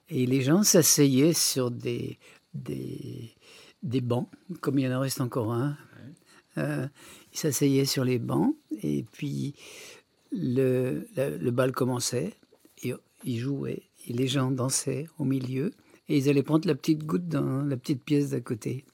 Et 0.10 0.26
les 0.26 0.42
gens 0.42 0.64
s'asseyaient 0.64 1.34
sur 1.34 1.72
des, 1.72 2.20
des, 2.54 3.32
des, 3.82 4.02
bancs, 4.02 4.30
comme 4.62 4.80
il 4.80 4.86
y 4.86 4.94
en 4.94 5.00
reste 5.00 5.22
encore 5.22 5.52
un. 5.52 5.78
Euh, 6.58 6.88
ils 7.34 7.40
s'asseyaient 7.40 7.86
sur 7.86 8.06
les 8.06 8.20
bancs 8.20 8.56
et 8.82 9.04
puis 9.12 9.56
le, 10.32 11.06
le, 11.18 11.52
bal 11.52 11.74
commençait 11.74 12.34
et 12.82 12.94
ils 13.26 13.40
jouaient 13.40 13.84
et 14.08 14.14
les 14.14 14.28
gens 14.28 14.52
dansaient 14.52 15.08
au 15.18 15.26
milieu 15.26 15.74
et 16.08 16.18
ils 16.18 16.30
allaient 16.30 16.44
prendre 16.44 16.66
la 16.66 16.76
petite 16.76 17.04
goutte 17.04 17.28
dans 17.28 17.62
la 17.62 17.76
petite 17.76 18.02
pièce 18.04 18.30
d'à 18.30 18.40
côté, 18.40 18.86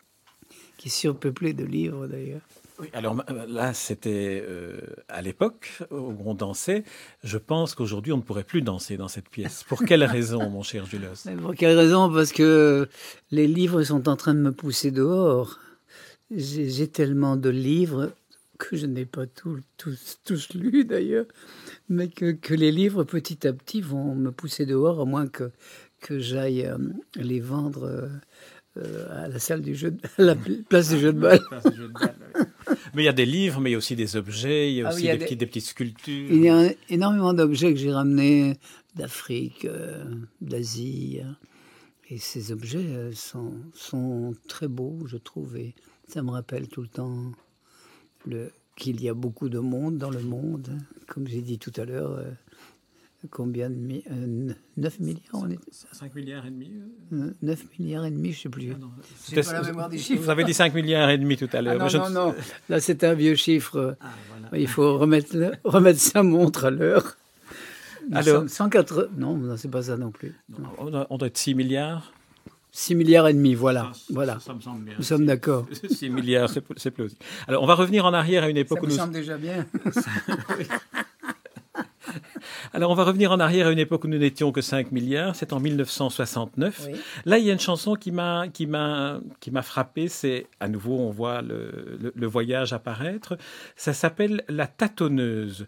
qui 0.77 0.87
est 0.87 0.91
surpeuplée 0.91 1.53
de 1.53 1.63
livres 1.63 2.07
d'ailleurs 2.07 2.41
alors 2.93 3.23
euh, 3.29 3.45
là, 3.47 3.73
c'était 3.73 4.43
euh, 4.47 4.79
à 5.07 5.21
l'époque 5.21 5.79
où 5.91 6.15
on 6.25 6.33
dansait. 6.33 6.83
Je 7.23 7.37
pense 7.37 7.75
qu'aujourd'hui, 7.75 8.13
on 8.13 8.17
ne 8.17 8.21
pourrait 8.21 8.43
plus 8.43 8.61
danser 8.61 8.97
dans 8.97 9.07
cette 9.07 9.29
pièce. 9.29 9.63
Pour 9.63 9.83
quelle 9.85 10.03
raison, 10.03 10.49
mon 10.49 10.63
cher 10.63 10.85
Julos 10.85 11.27
Pour 11.41 11.55
quelle 11.55 11.77
raison? 11.77 12.11
Parce 12.11 12.31
que 12.31 12.87
les 13.31 13.47
livres 13.47 13.83
sont 13.83 14.09
en 14.09 14.15
train 14.15 14.33
de 14.33 14.39
me 14.39 14.51
pousser 14.51 14.91
dehors. 14.91 15.59
J'ai 16.31 16.87
tellement 16.87 17.35
de 17.35 17.49
livres 17.49 18.11
que 18.57 18.77
je 18.77 18.85
n'ai 18.85 19.05
pas 19.05 19.25
tous, 19.25 19.59
tous 20.23 20.53
lus 20.53 20.85
d'ailleurs, 20.85 21.25
mais 21.89 22.07
que, 22.09 22.31
que, 22.31 22.53
les 22.53 22.71
livres 22.71 23.03
petit 23.03 23.47
à 23.47 23.53
petit 23.53 23.81
vont 23.81 24.15
me 24.15 24.31
pousser 24.31 24.65
dehors, 24.65 25.01
à 25.01 25.05
moins 25.05 25.27
que, 25.27 25.51
que 25.99 26.19
j'aille 26.19 26.65
euh, 26.65 26.77
les 27.15 27.39
vendre 27.39 28.09
à 29.09 29.27
la 29.27 29.39
salle 29.39 29.61
du 29.61 29.75
jeu, 29.75 29.97
à 30.17 30.21
la 30.21 30.35
place 30.69 30.89
du 30.89 30.99
jeu 30.99 31.11
de 31.11 31.19
balle. 31.19 31.41
Mais 32.93 33.03
il 33.03 33.05
y 33.05 33.09
a 33.09 33.13
des 33.13 33.25
livres, 33.25 33.59
mais 33.59 33.69
il 33.69 33.73
y 33.73 33.75
a 33.75 33.77
aussi 33.77 33.95
des 33.95 34.15
objets, 34.15 34.71
il 34.71 34.77
y 34.77 34.81
a 34.81 34.87
ah 34.87 34.93
aussi 34.93 35.03
des, 35.03 35.45
petites 35.45 35.65
sculptures. 35.65 36.31
Il 36.31 36.43
y 36.43 36.49
a 36.49 36.71
énormément 36.89 37.33
d'objets 37.33 37.73
que 37.73 37.79
j'ai 37.79 37.91
ramenés 37.91 38.57
d'Afrique, 38.95 39.65
euh, 39.65 40.03
d'Asie. 40.41 41.21
Et 42.09 42.17
ces 42.17 42.51
objets 42.51 42.79
euh, 42.79 43.13
sont, 43.13 43.53
sont, 43.73 44.35
très 44.47 44.67
beaux, 44.67 44.99
je 45.05 45.17
trouve. 45.17 45.55
Et 45.55 45.75
ça 46.07 46.21
me 46.21 46.31
rappelle 46.31 46.67
tout 46.67 46.81
le 46.81 46.89
temps 46.89 47.31
qu'il 48.75 49.01
y 49.01 49.09
a 49.09 49.13
beaucoup 49.13 49.49
de 49.49 49.59
monde 49.59 49.97
dans 49.97 50.09
le 50.09 50.21
monde. 50.21 50.77
Comme 51.07 51.27
j'ai 51.27 51.41
dit 51.41 51.57
tout 51.57 51.73
à 51.77 51.85
l'heure, 51.85 52.11
euh, 52.11 52.31
combien 53.29 53.69
de 53.69 53.75
9 53.75 54.03
euh, 54.09 54.89
milliards 54.99 55.21
on 55.33 55.49
est 55.49 55.59
5 55.71 56.15
milliards 56.15 56.45
et 56.45 56.49
demi 56.51 56.71
9 57.11 57.35
euh, 57.41 57.55
milliards 57.79 58.05
et 58.05 58.11
demi, 58.11 58.31
je 58.31 58.37
ne 58.37 58.41
sais 58.41 58.49
plus. 58.49 58.73
Ah 58.73 59.41
pas 59.41 59.53
la 59.53 59.61
mémoire 59.61 59.89
des 59.89 59.97
chiffres. 59.97 60.23
Vous 60.23 60.29
avez 60.29 60.43
dit 60.43 60.53
5 60.53 60.73
milliards 60.73 61.09
et 61.09 61.17
demi 61.17 61.37
tout 61.37 61.49
à 61.53 61.61
l'heure. 61.61 61.77
Ah 61.79 61.87
non, 61.91 62.09
non, 62.09 62.27
non, 62.27 62.35
Là, 62.69 62.79
c'est 62.79 63.03
un 63.03 63.13
vieux 63.13 63.35
chiffre. 63.35 63.97
Ah, 64.01 64.57
Il 64.57 64.67
faut 64.67 64.97
remettre, 64.97 65.35
remettre 65.63 65.99
sa 65.99 66.23
montre 66.23 66.65
à 66.65 66.71
l'heure. 66.71 67.17
Alors, 68.11 68.49
104... 68.49 69.11
Non, 69.17 69.55
c'est 69.57 69.69
pas 69.69 69.83
ça 69.83 69.97
non 69.97 70.11
plus. 70.11 70.35
On, 70.77 70.89
doit, 70.89 71.27
être 71.27 71.37
6 71.37 71.55
milliards 71.55 72.11
6 72.73 72.95
milliards 72.95 73.27
et 73.27 73.33
demi, 73.33 73.53
voilà. 73.53 73.91
voilà. 74.11 74.39
Ça 74.39 74.53
me 74.53 74.61
semble 74.61 74.85
bien. 74.85 74.93
Nous 74.97 75.03
sommes 75.03 75.25
d'accord. 75.25 75.67
6 75.89 76.09
milliards, 76.09 76.49
c'est 76.49 76.91
plausible. 76.91 77.19
Alors, 77.45 77.63
on 77.63 77.65
va 77.65 77.75
revenir 77.75 78.05
en 78.05 78.13
arrière 78.13 78.43
à 78.43 78.49
une 78.49 78.55
époque 78.55 78.79
ça 78.79 78.83
où 78.85 78.87
nous... 78.87 78.95
Ça 78.95 79.07
me 79.07 79.11
semble 79.11 79.13
déjà 79.13 79.37
bien. 79.37 79.65
Alors, 82.73 82.91
on 82.91 82.95
va 82.95 83.03
revenir 83.03 83.31
en 83.31 83.39
arrière 83.39 83.67
à 83.67 83.71
une 83.71 83.79
époque 83.79 84.03
où 84.03 84.07
nous 84.07 84.17
n'étions 84.17 84.51
que 84.51 84.61
5 84.61 84.91
milliards. 84.91 85.35
C'est 85.35 85.53
en 85.53 85.59
1969. 85.59 86.87
Là, 87.25 87.37
il 87.37 87.45
y 87.45 87.49
a 87.49 87.53
une 87.53 87.59
chanson 87.59 87.95
qui 87.95 88.11
m'a, 88.11 88.47
qui 88.47 88.67
m'a, 88.67 89.19
qui 89.39 89.51
m'a 89.51 89.61
frappé. 89.61 90.07
C'est, 90.07 90.47
à 90.59 90.67
nouveau, 90.67 90.97
on 90.99 91.11
voit 91.11 91.41
le, 91.41 92.11
le 92.15 92.27
voyage 92.27 92.73
apparaître. 92.73 93.37
Ça 93.75 93.93
s'appelle 93.93 94.43
La 94.49 94.67
tâtonneuse. 94.67 95.67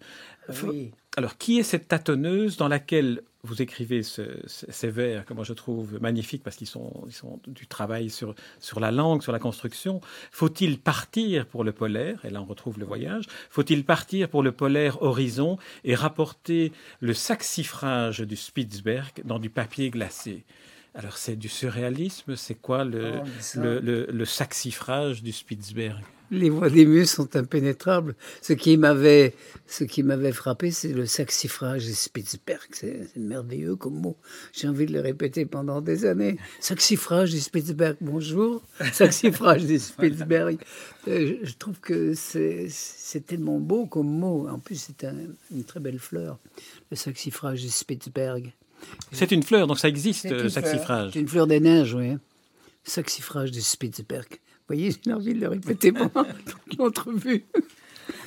Oui. 0.63 0.91
Alors, 1.15 1.37
qui 1.37 1.59
est 1.59 1.63
cette 1.63 1.87
tâtonneuse 1.87 2.57
dans 2.57 2.67
laquelle 2.67 3.21
vous 3.43 3.61
écrivez 3.61 4.01
ces 4.03 4.89
vers 4.89 5.25
que 5.25 5.33
moi 5.33 5.43
je 5.43 5.51
trouve 5.51 6.01
magnifiques 6.01 6.43
parce 6.43 6.55
qu'ils 6.55 6.67
sont, 6.67 6.91
du 7.45 7.67
travail 7.67 8.09
sur, 8.09 8.33
sur 8.59 8.79
la 8.79 8.89
langue, 8.89 9.21
sur 9.21 9.31
la 9.31 9.39
construction? 9.39 10.01
Faut-il 10.31 10.79
partir 10.79 11.45
pour 11.45 11.63
le 11.63 11.71
polaire? 11.71 12.23
Et 12.25 12.29
là, 12.29 12.41
on 12.41 12.45
retrouve 12.45 12.79
le 12.79 12.85
voyage. 12.85 13.25
Faut-il 13.49 13.85
partir 13.85 14.27
pour 14.29 14.41
le 14.41 14.53
polaire 14.53 15.03
horizon 15.03 15.57
et 15.83 15.93
rapporter 15.93 16.71
le 16.99 17.13
saxifrage 17.13 18.21
du 18.21 18.35
Spitzberg 18.35 19.21
dans 19.23 19.39
du 19.39 19.49
papier 19.49 19.91
glacé? 19.91 20.45
Alors 20.95 21.17
c'est 21.17 21.35
du 21.35 21.49
surréalisme, 21.49 22.35
c'est 22.35 22.55
quoi 22.55 22.83
le, 22.83 23.15
oh, 23.23 23.57
le, 23.59 24.05
le, 24.11 24.25
saxifrage 24.25 25.23
du 25.23 25.31
Spitzberg? 25.31 26.03
Les 26.29 26.49
voix 26.49 26.69
des 26.69 26.85
muses 26.85 27.09
sont 27.09 27.35
impénétrables. 27.35 28.15
Ce 28.41 28.53
qui 28.53 28.77
m'avait, 28.77 29.35
ce 29.67 29.83
qui 29.83 30.03
m'avait 30.03 30.31
frappé, 30.31 30.71
c'est 30.71 30.93
le 30.93 31.05
saxifrage 31.05 31.85
du 31.85 31.93
Spitzberg. 31.93 32.67
C'est 32.71 33.15
merveilleux 33.15 33.75
comme 33.75 33.99
mot. 33.99 34.17
J'ai 34.51 34.67
envie 34.67 34.85
de 34.85 34.93
le 34.93 34.99
répéter 34.99 35.45
pendant 35.45 35.81
des 35.81 36.05
années. 36.05 36.37
Saxifrage 36.59 37.31
du 37.31 37.39
Spitzberg, 37.39 37.97
bonjour. 37.99 38.61
Saxifrage 38.91 39.65
du 39.65 39.79
Spitzberg. 39.79 40.57
Euh, 41.09 41.35
je 41.43 41.53
trouve 41.55 41.81
que 41.81 42.13
c'est 42.13 43.25
tellement 43.25 43.59
beau 43.59 43.87
comme 43.87 44.07
mot. 44.07 44.47
En 44.47 44.57
plus, 44.57 44.75
c'est 44.75 45.05
une 45.51 45.65
très 45.65 45.81
belle 45.81 45.99
fleur, 45.99 46.39
le 46.91 46.95
saxifrage 46.95 47.61
du 47.61 47.67
Spitzberg. 47.67 48.53
C'est 49.11 49.31
une 49.31 49.43
fleur, 49.43 49.67
donc 49.67 49.79
ça 49.79 49.87
existe, 49.87 50.29
le 50.29 50.49
saxifrage. 50.49 51.11
C'est 51.13 51.19
une 51.19 51.27
fleur 51.27 51.47
des 51.47 51.59
neiges, 51.59 51.93
oui. 51.93 52.17
Saxifrage 52.83 53.51
de 53.51 53.59
Spitzberg. 53.59 54.27
Vous 54.29 54.75
voyez, 54.75 54.91
j'ai 55.05 55.13
envie 55.13 55.33
de 55.33 55.41
le 55.41 55.47
répéter 55.49 55.91
pendant 55.91 56.25
l'entrevue. 56.77 57.45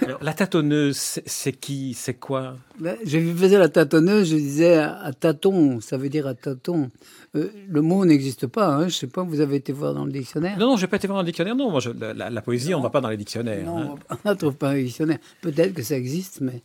Alors, 0.03 0.23
la 0.23 0.33
tâtonneuse, 0.33 1.21
c'est 1.25 1.53
qui 1.53 1.95
C'est 1.95 2.15
quoi? 2.15 2.57
Ben, 2.79 2.97
Je 3.05 3.19
faisais 3.35 3.59
la 3.59 3.69
tâtonneuse, 3.69 4.31
je 4.31 4.37
disais 4.37 4.77
à, 4.77 5.13
tâton, 5.19 5.81
ça 5.81 5.97
veut 5.97 6.09
dire 6.09 6.27
à 6.27 6.35
tâton. 6.35 6.91
Euh, 7.35 7.51
le 7.69 7.83
mot 7.83 8.05
n'existe 8.05 8.47
pas, 8.47 8.69
hein, 8.69 8.81
je 8.81 8.85
ne 8.85 8.91
sais 8.91 9.07
pas, 9.07 9.23
vous 9.23 9.41
avez 9.41 9.57
été 9.57 9.73
voir 9.73 9.95
dans 9.95 10.05
le 10.05 10.13
dictionnaire? 10.13 10.59
Non, 10.59 10.67
non, 10.67 10.77
je 10.77 10.83
n'ai 10.83 10.89
pas 10.89 10.97
été 10.97 11.07
voir 11.07 11.19
dans 11.19 11.23
le 11.23 11.27
dictionnaire, 11.27 11.57
non. 11.57 11.71
Moi, 11.71 11.81
la, 12.15 12.43
poésie, 12.43 12.75
on 12.75 12.79
ne 12.79 12.83
va 12.83 12.91
pas 12.91 13.01
dans 13.01 13.11
les 13.11 13.17
dictionnaires. 13.17 13.65
Non, 13.65 13.97
hein. 14.11 14.17
on 14.25 14.31
ne 14.31 14.35
trouve 14.35 14.55
pas 14.55 14.69
dans 14.69 14.75
les 14.75 14.85
dictionnaires. 14.85 15.19
Peut-être 15.41 15.75
que 15.75 15.83
ça 15.83 15.97
existe, 15.97 16.41
mais, 16.41 16.63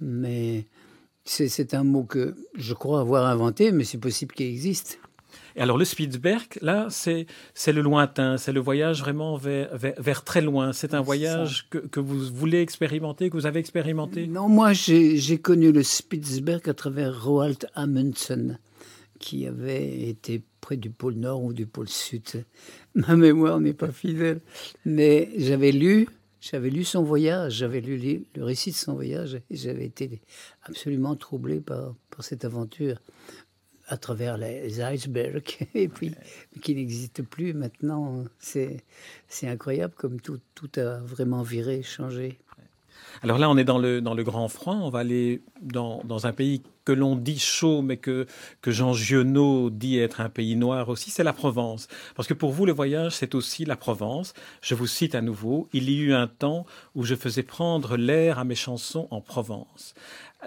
mais 0.00 0.66
c'est 1.28 1.74
un 1.74 1.84
mot 1.84 2.04
que 2.04 2.34
je 2.56 2.74
crois 2.74 3.00
avoir 3.00 3.26
inventé, 3.26 3.72
mais 3.72 3.84
c'est 3.84 3.98
possible 3.98 4.34
qu'il 4.34 4.46
existe. 4.46 4.98
Et 5.56 5.60
alors 5.60 5.76
le 5.76 5.84
Spitzberg, 5.84 6.46
là, 6.62 6.86
c'est 6.90 7.26
le 7.72 7.82
lointain, 7.82 8.38
c'est 8.38 8.52
le 8.52 8.60
voyage 8.60 9.00
vraiment 9.00 9.36
vers, 9.36 9.68
vers, 9.76 10.24
très 10.24 10.40
loin. 10.40 10.72
C'est 10.72 10.94
un 10.94 11.00
voyage 11.00 11.68
que, 11.68 11.78
que, 11.78 12.00
vous 12.00 12.20
voulez 12.32 12.60
expérimenter, 12.60 13.28
que 13.28 13.36
vous 13.36 13.46
avez 13.46 13.60
expérimenté? 13.60 14.26
Non, 14.26 14.48
moi 14.48 14.72
j'ai 14.72 15.38
connu 15.38 15.72
le 15.72 15.82
Spitzberg 15.82 16.68
à 16.68 16.74
travers 16.74 17.24
Roald 17.24 17.68
Amundsen, 17.74 18.58
qui 19.18 19.46
avait 19.46 20.08
été 20.08 20.42
près 20.60 20.76
du 20.76 20.90
pôle 20.90 21.14
Nord 21.14 21.42
ou 21.42 21.52
du 21.52 21.66
pôle 21.66 21.88
Sud. 21.88 22.44
Ma 22.94 23.16
mémoire 23.16 23.60
n'est 23.60 23.74
pas 23.74 23.90
fidèle, 23.90 24.40
mais 24.84 25.30
j'avais 25.36 25.72
lu 25.72 26.08
j'avais 26.40 26.70
lu 26.70 26.84
son 26.84 27.02
voyage, 27.02 27.54
j'avais 27.54 27.80
lu 27.80 28.24
le 28.34 28.44
récit 28.44 28.70
de 28.70 28.76
son 28.76 28.94
voyage 28.94 29.34
et 29.34 29.56
j'avais 29.56 29.86
été 29.86 30.20
absolument 30.62 31.16
troublé 31.16 31.60
par, 31.60 31.94
par 32.10 32.24
cette 32.24 32.44
aventure 32.44 33.00
à 33.88 33.96
travers 33.96 34.36
les 34.36 34.80
icebergs 34.80 35.68
et 35.74 35.88
puis 35.88 36.14
qui 36.62 36.74
n'existe 36.74 37.22
plus 37.22 37.54
maintenant. 37.54 38.24
C'est 38.38 38.82
incroyable 39.42 39.94
comme 39.96 40.20
tout, 40.20 40.40
tout 40.54 40.70
a 40.76 40.98
vraiment 40.98 41.42
viré, 41.42 41.82
changé. 41.82 42.38
Alors 43.22 43.38
là, 43.38 43.50
on 43.50 43.56
est 43.56 43.64
dans 43.64 43.78
le, 43.78 44.00
dans 44.00 44.14
le 44.14 44.22
grand 44.22 44.48
froid. 44.48 44.74
On 44.74 44.90
va 44.90 45.00
aller 45.00 45.42
dans, 45.60 46.02
dans 46.04 46.26
un 46.26 46.32
pays 46.32 46.62
que 46.84 46.92
l'on 46.92 47.16
dit 47.16 47.38
chaud, 47.38 47.82
mais 47.82 47.96
que, 47.98 48.26
que 48.62 48.70
Jean 48.70 48.94
Giono 48.94 49.70
dit 49.70 49.98
être 49.98 50.20
un 50.20 50.28
pays 50.28 50.56
noir 50.56 50.88
aussi, 50.88 51.10
c'est 51.10 51.24
la 51.24 51.32
Provence. 51.32 51.88
Parce 52.14 52.28
que 52.28 52.34
pour 52.34 52.52
vous, 52.52 52.64
le 52.64 52.72
voyage, 52.72 53.12
c'est 53.12 53.34
aussi 53.34 53.64
la 53.64 53.76
Provence. 53.76 54.32
Je 54.62 54.74
vous 54.74 54.86
cite 54.86 55.14
à 55.14 55.20
nouveau, 55.20 55.68
il 55.72 55.90
y 55.90 55.98
eut 55.98 56.14
un 56.14 56.28
temps 56.28 56.64
où 56.94 57.04
je 57.04 57.14
faisais 57.14 57.42
prendre 57.42 57.96
l'air 57.96 58.38
à 58.38 58.44
mes 58.44 58.54
chansons 58.54 59.06
en 59.10 59.20
Provence. 59.20 59.94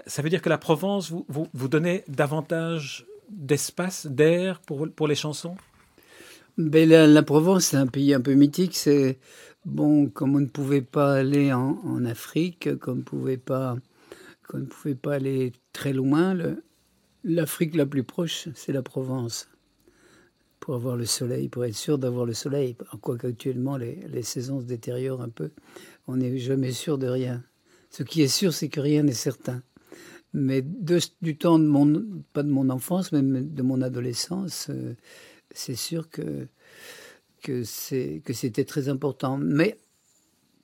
Ça 0.06 0.22
veut 0.22 0.30
dire 0.30 0.42
que 0.42 0.48
la 0.48 0.58
Provence 0.58 1.10
vous, 1.10 1.24
vous, 1.28 1.46
vous 1.52 1.68
davantage 1.68 3.06
d'espace, 3.30 4.06
d'air 4.06 4.60
pour, 4.60 4.88
pour 4.90 5.08
les 5.08 5.14
chansons? 5.14 5.56
Ben, 6.58 6.88
la, 6.88 7.22
Provence, 7.22 7.66
c'est 7.66 7.76
un 7.76 7.86
pays 7.86 8.12
un 8.14 8.20
peu 8.20 8.34
mythique. 8.34 8.76
C'est 8.76 9.18
bon, 9.64 10.08
comme 10.08 10.36
on 10.36 10.40
ne 10.40 10.46
pouvait 10.46 10.82
pas 10.82 11.14
aller 11.14 11.52
en, 11.52 12.04
Afrique, 12.04 12.76
comme 12.78 13.00
on 13.00 13.02
pouvait 13.02 13.36
pas, 13.36 13.76
on 14.52 14.58
ne 14.58 14.64
pouvait 14.64 14.94
pas 14.94 15.14
aller 15.14 15.52
très 15.72 15.92
loin, 15.92 16.36
l'Afrique 17.24 17.74
la 17.74 17.86
plus 17.86 18.04
proche, 18.04 18.48
c'est 18.54 18.72
la 18.72 18.82
Provence. 18.82 19.48
Pour 20.60 20.76
avoir 20.76 20.96
le 20.96 21.06
soleil, 21.06 21.48
pour 21.48 21.64
être 21.64 21.74
sûr 21.74 21.98
d'avoir 21.98 22.24
le 22.24 22.34
soleil. 22.34 22.76
Quoique 23.00 23.26
actuellement 23.26 23.76
les, 23.76 23.96
les 24.08 24.22
saisons 24.22 24.60
se 24.60 24.66
détériorent 24.66 25.22
un 25.22 25.28
peu, 25.28 25.50
on 26.06 26.16
n'est 26.16 26.38
jamais 26.38 26.70
sûr 26.70 26.98
de 26.98 27.08
rien. 27.08 27.42
Ce 27.90 28.04
qui 28.04 28.22
est 28.22 28.28
sûr, 28.28 28.54
c'est 28.54 28.68
que 28.68 28.80
rien 28.80 29.02
n'est 29.02 29.12
certain. 29.12 29.62
Mais 30.34 30.62
du 31.20 31.36
temps 31.36 31.58
de 31.58 31.66
mon, 31.66 32.02
pas 32.32 32.42
de 32.42 32.48
mon 32.48 32.70
enfance, 32.70 33.12
mais 33.12 33.20
de 33.22 33.62
mon 33.62 33.82
adolescence, 33.82 34.68
euh, 34.70 34.94
c'est 35.50 35.74
sûr 35.74 36.08
que, 36.08 36.46
que 37.42 37.64
c'était 37.64 38.64
très 38.64 38.88
important. 38.88 39.36
Mais 39.36 39.76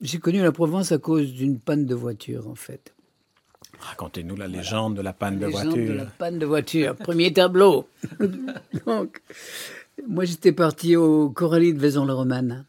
j'ai 0.00 0.18
connu 0.18 0.40
la 0.40 0.52
Provence 0.52 0.92
à 0.92 0.98
cause 0.98 1.32
d'une 1.32 1.58
panne 1.58 1.86
de 1.86 1.94
voiture, 1.94 2.48
en 2.48 2.54
fait. 2.54 2.94
Racontez-nous 3.80 4.36
la 4.36 4.48
légende 4.48 4.96
de 4.96 5.02
la 5.02 5.12
panne 5.12 5.38
de 5.38 5.46
voiture. 5.46 5.72
de 5.72 5.92
la 5.92 6.06
panne 6.06 6.38
de 6.38 6.46
voiture, 6.46 6.96
premier 6.96 7.32
tableau. 7.32 7.88
Donc, 8.86 9.22
moi 10.06 10.24
j'étais 10.24 10.52
parti 10.52 10.96
au 10.96 11.30
Coralie 11.30 11.74
de 11.74 11.78
Vaison-la-Romaine, 11.78 12.64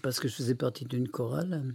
parce 0.00 0.20
que 0.20 0.28
je 0.28 0.34
faisais 0.34 0.54
partie 0.54 0.84
d'une 0.84 1.08
chorale. 1.08 1.74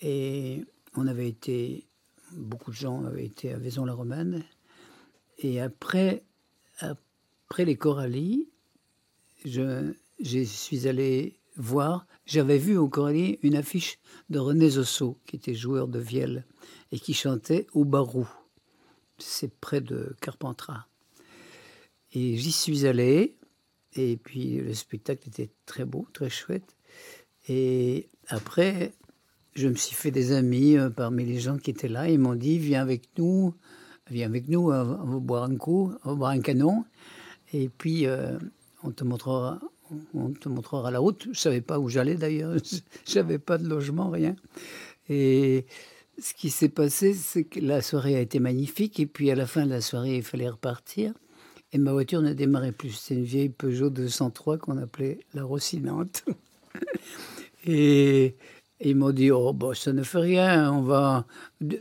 Et 0.00 0.64
on 0.96 1.06
avait 1.06 1.28
été, 1.28 1.84
beaucoup 2.32 2.70
de 2.70 2.76
gens 2.76 3.04
avaient 3.04 3.26
été 3.26 3.52
à 3.52 3.58
Vaison-la-Romaine. 3.58 4.42
Et 5.38 5.60
après, 5.60 6.22
après 6.80 7.64
les 7.64 7.76
Coralies, 7.76 8.48
je, 9.44 9.92
suis 10.44 10.88
allé 10.88 11.38
voir, 11.56 12.06
j'avais 12.26 12.58
vu 12.58 12.76
au 12.76 12.88
Coralie 12.88 13.38
une 13.42 13.56
affiche 13.56 13.98
de 14.30 14.38
René 14.38 14.70
Zosso, 14.70 15.18
qui 15.26 15.36
était 15.36 15.54
joueur 15.54 15.88
de 15.88 15.98
vielle 15.98 16.46
et 16.90 16.98
qui 16.98 17.14
chantait 17.14 17.66
au 17.72 17.84
Barou. 17.84 18.28
C'est 19.18 19.54
près 19.60 19.80
de 19.80 20.16
Carpentras. 20.20 20.86
Et 22.12 22.36
j'y 22.36 22.52
suis 22.52 22.86
allé, 22.86 23.36
et 23.94 24.16
puis 24.16 24.58
le 24.58 24.74
spectacle 24.74 25.28
était 25.28 25.50
très 25.66 25.84
beau, 25.84 26.06
très 26.12 26.30
chouette. 26.30 26.76
Et 27.48 28.08
après, 28.28 28.92
je 29.54 29.68
me 29.68 29.74
suis 29.74 29.94
fait 29.94 30.10
des 30.10 30.32
amis 30.32 30.76
euh, 30.76 30.90
parmi 30.90 31.24
les 31.24 31.38
gens 31.38 31.58
qui 31.58 31.70
étaient 31.70 31.88
là. 31.88 32.08
Ils 32.08 32.18
m'ont 32.18 32.34
dit 32.34 32.58
Viens 32.58 32.82
avec 32.82 33.08
nous, 33.18 33.54
viens 34.10 34.26
avec 34.26 34.48
nous, 34.48 34.70
on 34.70 34.84
va 34.84 35.18
boire 35.18 35.44
un 35.44 35.56
coup, 35.56 35.92
on 36.04 36.10
va 36.10 36.14
boire 36.14 36.30
un 36.30 36.40
canon. 36.40 36.84
Et 37.52 37.68
puis, 37.68 38.06
euh, 38.06 38.38
on, 38.82 38.92
te 38.92 39.04
montrera, 39.04 39.60
on 40.14 40.30
te 40.32 40.48
montrera 40.48 40.90
la 40.90 40.98
route. 40.98 41.24
Je 41.24 41.28
ne 41.30 41.34
savais 41.34 41.60
pas 41.60 41.78
où 41.78 41.88
j'allais 41.88 42.14
d'ailleurs. 42.14 42.54
Je 43.06 43.18
n'avais 43.18 43.38
pas 43.38 43.58
de 43.58 43.68
logement, 43.68 44.10
rien. 44.10 44.36
Et 45.08 45.66
ce 46.18 46.34
qui 46.34 46.50
s'est 46.50 46.68
passé, 46.68 47.14
c'est 47.14 47.44
que 47.44 47.60
la 47.60 47.82
soirée 47.82 48.16
a 48.16 48.20
été 48.20 48.38
magnifique. 48.38 49.00
Et 49.00 49.06
puis, 49.06 49.30
à 49.30 49.34
la 49.34 49.46
fin 49.46 49.64
de 49.64 49.70
la 49.70 49.80
soirée, 49.80 50.16
il 50.16 50.22
fallait 50.22 50.48
repartir. 50.48 51.12
Et 51.72 51.78
ma 51.78 51.92
voiture 51.92 52.20
ne 52.20 52.32
démarrait 52.32 52.72
plus. 52.72 52.90
C'est 52.90 53.14
une 53.14 53.24
vieille 53.24 53.48
Peugeot 53.48 53.90
203 53.90 54.58
qu'on 54.58 54.76
appelait 54.76 55.20
la 55.34 55.44
Rossinante. 55.44 56.24
et 57.66 58.36
ils 58.84 58.96
m'ont 58.96 59.12
dit, 59.12 59.30
oh, 59.30 59.52
bah, 59.52 59.74
ça 59.74 59.92
ne 59.92 60.02
fait 60.02 60.18
rien, 60.18 60.72
on 60.72 60.82
va, 60.82 61.26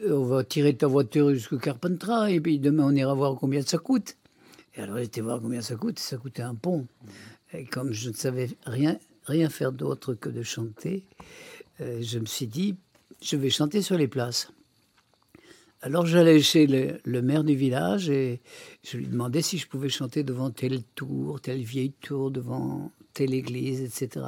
on 0.10 0.24
va 0.24 0.44
tirer 0.44 0.76
ta 0.76 0.88
voiture 0.88 1.34
jusqu'au 1.34 1.58
Carpentras, 1.58 2.30
et 2.30 2.40
puis 2.40 2.60
demain 2.60 2.86
on 2.86 2.96
ira 2.96 3.14
voir 3.14 3.36
combien 3.36 3.62
ça 3.62 3.78
coûte. 3.78 4.18
Et 4.76 4.82
alors 4.82 4.98
j'étais 4.98 5.22
voir 5.22 5.42
combien 5.42 5.62
ça 5.62 5.76
coûte, 5.76 6.00
ça 6.00 6.18
coûtait 6.18 6.44
un 6.44 6.56
pont. 6.56 6.88
Et 7.54 7.66
comme 7.66 7.92
je 7.92 8.10
ne 8.10 8.16
savais 8.16 8.50
rien, 8.66 8.98
rien 9.26 9.50
faire 9.50 9.72
d'autre 9.72 10.14
que 10.14 10.30
de 10.30 10.44
chanter, 10.44 11.04
euh, 11.82 12.02
je 12.02 12.20
me 12.20 12.26
suis 12.26 12.48
dit, 12.48 12.76
je 13.22 13.36
vais 13.36 13.50
chanter 13.50 13.82
sur 13.82 13.98
les 13.98 14.08
places. 14.08 14.52
Alors 15.84 16.06
j'allais 16.06 16.42
chez 16.42 16.68
le, 16.68 17.22
maire 17.22 17.44
du 17.44 17.56
village 17.56 18.08
et 18.10 18.40
je 18.84 18.98
lui 18.98 19.08
demandais 19.08 19.42
si 19.42 19.58
je 19.58 19.68
pouvais 19.68 19.90
chanter 19.90 20.24
devant 20.24 20.52
telle 20.52 20.84
tour, 20.96 21.42
telle 21.42 21.62
vieille 21.62 21.94
tour, 22.02 22.30
devant 22.30 22.92
telle 23.14 23.34
église, 23.34 23.82
etc. 23.82 24.26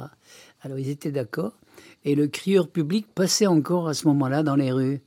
Alors 0.62 0.80
ils 0.80 0.88
étaient 0.88 1.12
d'accord. 1.12 1.52
Et 2.04 2.16
le 2.16 2.26
crieur 2.26 2.68
public 2.68 3.06
passait 3.14 3.46
encore 3.46 3.86
à 3.86 3.94
ce 3.94 4.08
moment-là 4.08 4.42
dans 4.42 4.56
les 4.56 4.72
rues. 4.72 5.00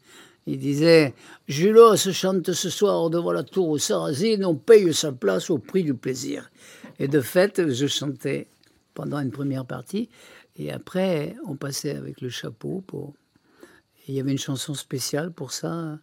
Il 0.47 0.59
disait 0.59 1.13
Julos 1.49 1.97
chante 1.97 2.53
ce 2.53 2.69
soir 2.69 3.09
devant 3.09 3.33
la 3.33 3.43
tour 3.43 3.67
aux 3.67 3.77
Sarrasines, 3.77 4.45
on 4.45 4.55
paye 4.55 4.93
sa 4.93 5.11
place 5.11 5.49
au 5.49 5.57
prix 5.57 5.83
du 5.83 5.93
plaisir. 5.93 6.49
Et 6.99 7.09
de 7.09 7.19
fait, 7.19 7.69
je 7.69 7.85
chantais 7.85 8.47
pendant 8.93 9.19
une 9.19 9.31
première 9.31 9.65
partie, 9.65 10.09
et 10.55 10.71
après, 10.71 11.35
on 11.45 11.57
passait 11.57 11.95
avec 11.95 12.21
le 12.21 12.29
chapeau. 12.29 12.81
Pour... 12.87 13.13
il 14.07 14.15
y 14.15 14.21
avait 14.21 14.31
une 14.31 14.39
chanson 14.39 14.73
spéciale 14.73 15.31
pour 15.31 15.51
ça, 15.51 15.99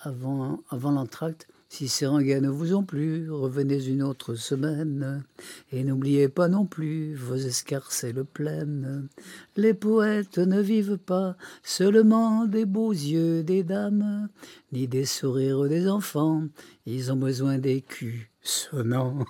avant, 0.00 0.60
avant 0.70 0.90
l'entracte. 0.90 1.46
Si 1.70 1.86
ces 1.86 2.06
rengaines 2.06 2.44
ne 2.44 2.48
vous 2.48 2.74
ont 2.74 2.82
plu, 2.82 3.30
revenez 3.30 3.84
une 3.86 4.02
autre 4.02 4.34
semaine. 4.34 5.22
Et 5.70 5.84
n'oubliez 5.84 6.28
pas 6.30 6.48
non 6.48 6.64
plus 6.64 7.14
vos 7.14 7.36
escarcelles 7.36 8.24
pleines. 8.24 9.08
Les 9.54 9.74
poètes 9.74 10.38
ne 10.38 10.62
vivent 10.62 10.96
pas 10.96 11.36
seulement 11.62 12.46
des 12.46 12.64
beaux 12.64 12.92
yeux 12.92 13.42
des 13.42 13.64
dames, 13.64 14.28
ni 14.72 14.88
des 14.88 15.04
sourires 15.04 15.64
des 15.64 15.88
enfants. 15.88 16.44
Ils 16.86 17.12
ont 17.12 17.16
besoin 17.16 17.58
des 17.58 17.82
culs 17.82 18.28
sonnants. 18.40 19.26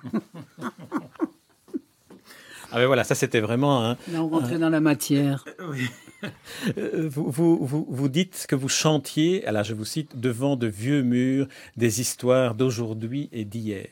ah 2.71 2.77
ben 2.77 2.87
voilà, 2.87 3.03
ça 3.03 3.17
c'était 3.17 3.41
vraiment... 3.41 3.97
Là, 4.13 4.23
on 4.23 4.29
rentrait 4.29 4.61
dans 4.61 4.71
la 4.71 4.81
matière. 4.81 5.45
Oui. 5.69 5.89
Euh, 6.77 7.09
vous, 7.09 8.09
dites 8.09 8.47
que 8.49 8.57
vous 8.57 8.69
chantiez, 8.69 9.47
alors 9.47 9.63
je 9.63 9.75
vous 9.75 9.85
cite, 9.85 10.19
devant 10.19 10.57
de 10.57 10.67
vieux 10.67 11.03
murs 11.03 11.47
des 11.77 12.01
histoires 12.01 12.55
d'aujourd'hui 12.55 13.29
et 13.33 13.45
d'hier. 13.45 13.89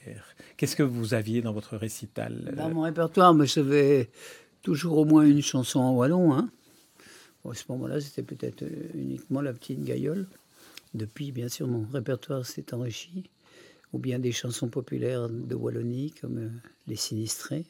Qu'est-ce 0.57 0.77
que 0.77 0.83
vous 0.83 1.15
aviez 1.15 1.43
dans 1.43 1.53
votre 1.53 1.77
récital 1.77 2.53
Dans 2.57 2.71
mon 2.71 2.83
répertoire, 2.83 3.35
moi, 3.35 3.45
j'avais 3.45 4.11
toujours 4.63 4.99
au 4.99 5.05
moins 5.05 5.25
une 5.25 5.43
chanson 5.43 5.81
en 5.81 5.95
wallon. 5.95 6.35
Hein. 6.35 6.51
à 7.49 7.55
ce 7.55 7.65
moment-là, 7.69 8.01
c'était 8.01 8.23
peut-être 8.23 8.63
euh, 8.63 8.89
uniquement 8.95 9.41
la 9.41 9.53
petite 9.53 9.85
gaillole. 9.85 10.27
Depuis, 10.95 11.31
bien 11.31 11.49
sûr, 11.49 11.69
mon 11.69 11.87
répertoire 11.93 12.45
s'est 12.47 12.75
enrichi. 12.75 13.31
Ou 13.93 13.99
bien 13.99 14.19
des 14.19 14.33
chansons 14.33 14.69
populaires 14.69 15.29
de 15.29 15.55
Wallonie, 15.55 16.13
comme 16.21 16.39
euh, 16.39 16.49
Les 16.89 16.97
Sinistrés. 16.97 17.65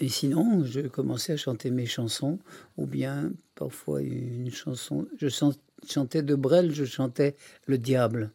Et 0.00 0.08
sinon, 0.08 0.64
je 0.64 0.80
commençais 0.80 1.34
à 1.34 1.36
chanter 1.36 1.70
mes 1.70 1.86
chansons, 1.86 2.38
ou 2.76 2.86
bien 2.86 3.32
parfois 3.54 4.02
une 4.02 4.50
chanson. 4.50 5.06
Je 5.18 5.28
chantais 5.88 6.22
de 6.22 6.34
Brel, 6.34 6.74
je 6.74 6.84
chantais 6.84 7.36
Le 7.66 7.78
Diable. 7.78 8.32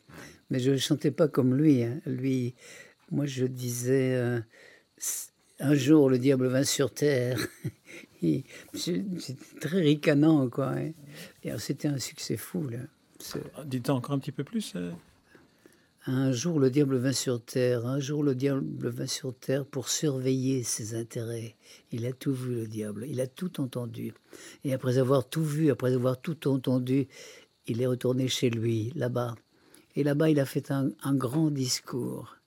Mais 0.49 0.59
je 0.59 0.71
ne 0.71 0.77
chantais 0.77 1.11
pas 1.11 1.27
comme 1.27 1.55
lui. 1.55 1.83
Hein. 1.83 1.99
Lui, 2.05 2.55
moi, 3.11 3.25
je 3.25 3.45
disais 3.45 4.15
euh, 4.15 4.39
Un 5.59 5.73
jour, 5.75 6.09
le 6.09 6.17
diable 6.17 6.47
vint 6.47 6.63
sur 6.63 6.91
terre. 6.93 7.39
C'était 8.73 9.35
très 9.59 9.81
ricanant, 9.81 10.49
quoi. 10.49 10.73
Hein. 10.75 11.57
C'était 11.57 11.87
un 11.87 11.99
succès 11.99 12.37
fou, 12.37 12.67
là. 12.67 12.79
Dites 13.65 13.89
encore 13.89 14.15
un 14.15 14.19
petit 14.19 14.31
peu 14.31 14.43
plus. 14.43 14.73
Euh. 14.75 14.91
Un 16.07 16.31
jour 16.31 16.61
le 16.61 16.69
diable 16.69 16.95
vint 16.95 17.11
sur 17.11 17.43
terre, 17.43 17.85
un 17.85 17.99
jour 17.99 18.23
le 18.23 18.33
diable 18.33 18.87
vint 18.87 19.05
sur 19.05 19.35
terre 19.35 19.65
pour 19.65 19.89
surveiller 19.89 20.63
ses 20.63 20.95
intérêts. 20.95 21.55
Il 21.91 22.05
a 22.05 22.13
tout 22.13 22.33
vu 22.33 22.55
le 22.55 22.67
diable, 22.67 23.05
il 23.09 23.19
a 23.19 23.27
tout 23.27 23.59
entendu. 23.59 24.13
Et 24.63 24.73
après 24.73 24.97
avoir 24.97 25.27
tout 25.27 25.43
vu, 25.43 25.69
après 25.69 25.93
avoir 25.93 26.19
tout 26.21 26.47
entendu, 26.47 27.09
il 27.67 27.81
est 27.81 27.85
retourné 27.85 28.29
chez 28.29 28.49
lui, 28.49 28.93
là-bas. 28.95 29.35
Et 29.97 30.03
là-bas, 30.03 30.29
il 30.29 30.39
a 30.39 30.45
fait 30.45 30.71
un, 30.71 30.93
grand 31.13 31.51
discours. 31.51 32.37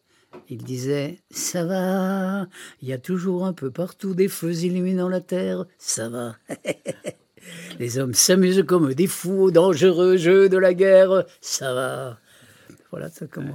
Il 0.49 0.65
disait 0.65 1.19
Ça 1.31 1.67
va, 1.67 2.49
il 2.81 2.89
y 2.89 2.95
a 2.95 2.99
toujours 2.99 3.45
un 3.45 3.53
peu 3.53 3.71
partout 3.71 4.15
des 4.15 4.29
feux 4.29 4.65
illuminant 4.65 5.11
la 5.11 5.21
terre, 5.21 5.67
ça 5.77 6.09
va. 6.09 6.37
Les 7.79 7.99
hommes 7.99 8.15
s'amusent 8.15 8.65
comme 8.67 8.95
des 8.95 9.09
fous 9.09 9.43
au 9.43 9.51
dangereux 9.51 10.17
jeu 10.17 10.49
de 10.49 10.57
la 10.57 10.73
guerre, 10.73 11.25
ça 11.43 11.75
va. 11.75 12.19
Voilà, 12.93 13.09
ça 13.09 13.27
comment. 13.27 13.55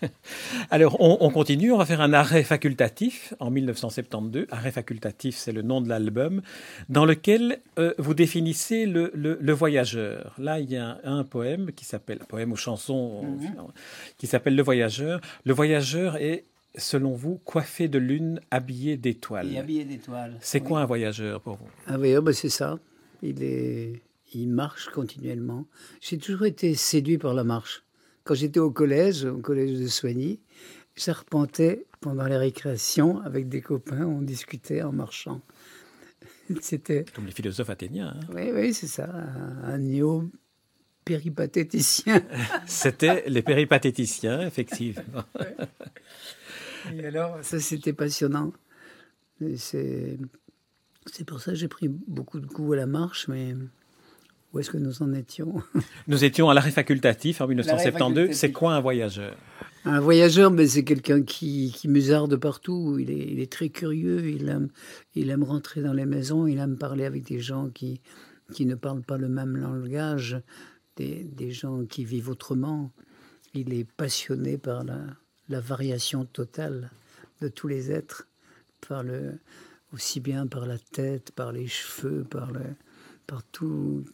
Alors, 0.70 0.96
on, 0.98 1.28
continue, 1.28 1.72
on 1.72 1.76
va 1.76 1.84
faire 1.84 2.00
un 2.00 2.14
arrêt 2.14 2.42
facultatif 2.42 3.34
en 3.38 3.50
1972. 3.50 4.46
Arrêt 4.50 4.72
facultatif, 4.72 5.36
c'est 5.36 5.52
le 5.52 5.60
nom 5.60 5.82
de 5.82 5.90
l'album, 5.90 6.40
dans 6.88 7.04
lequel 7.04 7.60
euh, 7.78 7.92
vous 7.98 8.14
définissez 8.14 8.86
le, 8.86 9.52
voyageur. 9.52 10.34
Là, 10.38 10.58
il 10.58 10.70
y 10.70 10.78
a 10.78 10.98
un, 11.04 11.22
poème 11.22 11.72
qui 11.72 11.84
s'appelle, 11.84 12.20
poème 12.20 12.50
ou 12.50 12.56
chanson, 12.56 13.22
mhm. 13.22 13.52
qui 14.16 14.26
s'appelle 14.26 14.56
Le 14.56 14.62
voyageur. 14.62 15.20
Le 15.44 15.52
voyageur 15.52 16.16
est 16.16 16.44
selon 16.74 17.12
vous, 17.12 17.42
coiffé 17.44 17.88
de 17.88 17.98
lune, 17.98 18.40
habillé 18.50 18.96
d'étoiles. 18.96 19.54
habillé 19.54 19.84
d'étoiles. 19.84 20.38
C'est 20.40 20.60
quoi 20.60 20.80
un 20.80 20.86
voyageur 20.86 21.42
pour 21.42 21.56
vous? 21.56 21.68
Un 21.86 21.98
voyageur, 21.98 22.22
ben, 22.22 22.32
c'est 22.32 22.48
ça. 22.48 22.78
Il, 23.20 23.42
est... 23.42 24.00
il 24.32 24.48
marche 24.48 24.88
continuellement. 24.88 25.66
J'ai 26.00 26.16
toujours 26.16 26.46
été 26.46 26.74
séduit 26.74 27.18
par 27.18 27.34
la 27.34 27.44
marche. 27.44 27.82
Quand 28.24 28.34
j'étais 28.34 28.60
au 28.60 28.70
collège, 28.70 29.24
au 29.24 29.38
collège 29.38 29.78
de 29.78 29.86
Soigny, 29.86 30.40
j'arpentais 30.94 31.86
pendant 32.00 32.26
les 32.26 32.36
récréations, 32.36 33.20
avec 33.20 33.48
des 33.48 33.60
copains, 33.60 34.04
on 34.04 34.22
discutait 34.22 34.82
en 34.82 34.92
marchant. 34.92 35.40
C'était 36.60 37.04
comme 37.14 37.26
les 37.26 37.32
philosophes 37.32 37.70
athéniens. 37.70 38.16
Hein. 38.16 38.26
Oui, 38.34 38.50
oui, 38.52 38.74
c'est 38.74 38.86
ça, 38.86 39.08
un, 39.64 39.78
néo 39.78 40.30
péripatéticien. 41.04 42.22
C'était 42.66 43.24
les 43.28 43.42
péripatéticiens, 43.42 44.40
effectivement. 44.42 45.24
Et 46.92 47.06
alors, 47.06 47.38
ça, 47.42 47.60
c'était 47.60 47.92
passionnant. 47.92 48.52
C'est 49.56 50.18
pour 51.26 51.40
ça 51.40 51.52
que 51.52 51.56
j'ai 51.56 51.68
pris 51.68 51.88
beaucoup 51.88 52.40
de 52.40 52.46
goût 52.46 52.72
à 52.72 52.76
la 52.76 52.86
marche, 52.86 53.28
mais 53.28 53.54
où 54.52 54.58
est-ce 54.58 54.70
que 54.70 54.78
nous 54.78 55.02
en 55.02 55.12
étions 55.14 55.62
Nous 56.08 56.24
étions 56.24 56.50
à 56.50 56.54
l'arrêt 56.54 56.70
facultatif 56.70 57.40
en 57.40 57.46
1972. 57.46 58.32
C'est 58.32 58.52
quoi 58.52 58.74
un 58.74 58.80
voyageur? 58.80 59.36
Un 59.84 60.00
voyageur, 60.00 60.50
ben, 60.50 60.66
c'est 60.66 60.84
quelqu'un 60.84 61.22
qui, 61.22 61.72
qui 61.74 61.88
musarde 61.88 62.36
partout. 62.36 62.98
Il 63.00 63.10
est, 63.10 63.32
il 63.32 63.40
est, 63.40 63.50
très 63.50 63.70
curieux. 63.70 64.28
Il 64.28 64.48
aime, 64.48 64.68
il 65.14 65.30
aime 65.30 65.42
rentrer 65.42 65.80
dans 65.80 65.92
les 65.92 66.06
maisons. 66.06 66.46
Il 66.46 66.58
aime 66.58 66.76
parler 66.76 67.04
avec 67.04 67.24
des 67.24 67.40
gens 67.40 67.68
qui, 67.68 68.00
qui 68.52 68.66
ne 68.66 68.74
parlent 68.74 69.02
pas 69.02 69.18
le 69.18 69.28
même 69.28 69.56
langage, 69.56 70.40
des, 70.96 71.24
des 71.24 71.50
gens 71.50 71.84
qui 71.84 72.04
vivent 72.04 72.28
autrement. 72.28 72.92
Il 73.54 73.72
est 73.72 73.84
passionné 73.96 74.56
par 74.58 74.84
la, 74.84 75.00
la 75.48 75.60
variation 75.60 76.24
totale 76.24 76.90
de 77.40 77.48
tous 77.48 77.68
les 77.68 77.90
êtres, 77.90 78.28
par 78.86 79.02
le, 79.02 79.40
aussi 79.92 80.20
bien 80.20 80.46
par 80.46 80.66
la 80.66 80.78
tête, 80.78 81.32
par 81.32 81.52
les 81.52 81.66
cheveux, 81.66 82.24
par, 82.24 82.52
le, 82.52 82.60
par 83.26 83.42
tout, 83.44 84.04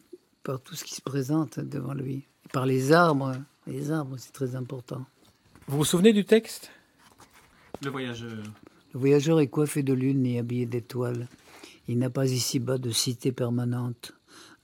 par 0.48 0.62
tout 0.62 0.74
ce 0.74 0.82
qui 0.82 0.94
se 0.94 1.02
présente 1.02 1.60
devant 1.60 1.92
lui. 1.92 2.24
par 2.54 2.64
les 2.64 2.92
arbres. 2.92 3.36
Les 3.66 3.90
arbres, 3.90 4.16
c'est 4.16 4.32
très 4.32 4.56
important. 4.56 5.04
Vous 5.66 5.76
vous 5.76 5.84
souvenez 5.84 6.14
du 6.14 6.24
texte? 6.24 6.70
Le 7.84 7.90
voyageur. 7.90 8.42
Le 8.94 8.98
voyageur 8.98 9.40
est 9.40 9.48
coiffé 9.48 9.82
de 9.82 9.92
lune 9.92 10.24
et 10.24 10.38
habillé 10.38 10.64
d'étoiles. 10.64 11.28
Il 11.86 11.98
n'a 11.98 12.08
pas 12.08 12.30
ici-bas 12.30 12.78
de 12.78 12.88
cité 12.88 13.30
permanente. 13.30 14.14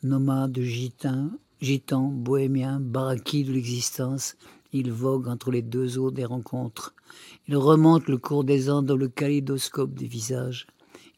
Nomade, 0.02 0.58
gitan, 0.58 1.32
gitan, 1.60 2.08
bohémien, 2.08 2.80
baraki 2.80 3.44
de 3.44 3.52
l'existence, 3.52 4.36
il 4.72 4.90
vogue 4.90 5.28
entre 5.28 5.50
les 5.50 5.60
deux 5.60 5.98
eaux 5.98 6.10
des 6.10 6.24
rencontres. 6.24 6.94
Il 7.46 7.58
remonte 7.58 8.08
le 8.08 8.16
cours 8.16 8.44
des 8.44 8.70
ans 8.70 8.80
dans 8.80 8.96
le 8.96 9.08
kaléidoscope 9.08 9.92
des 9.92 10.06
visages. 10.06 10.66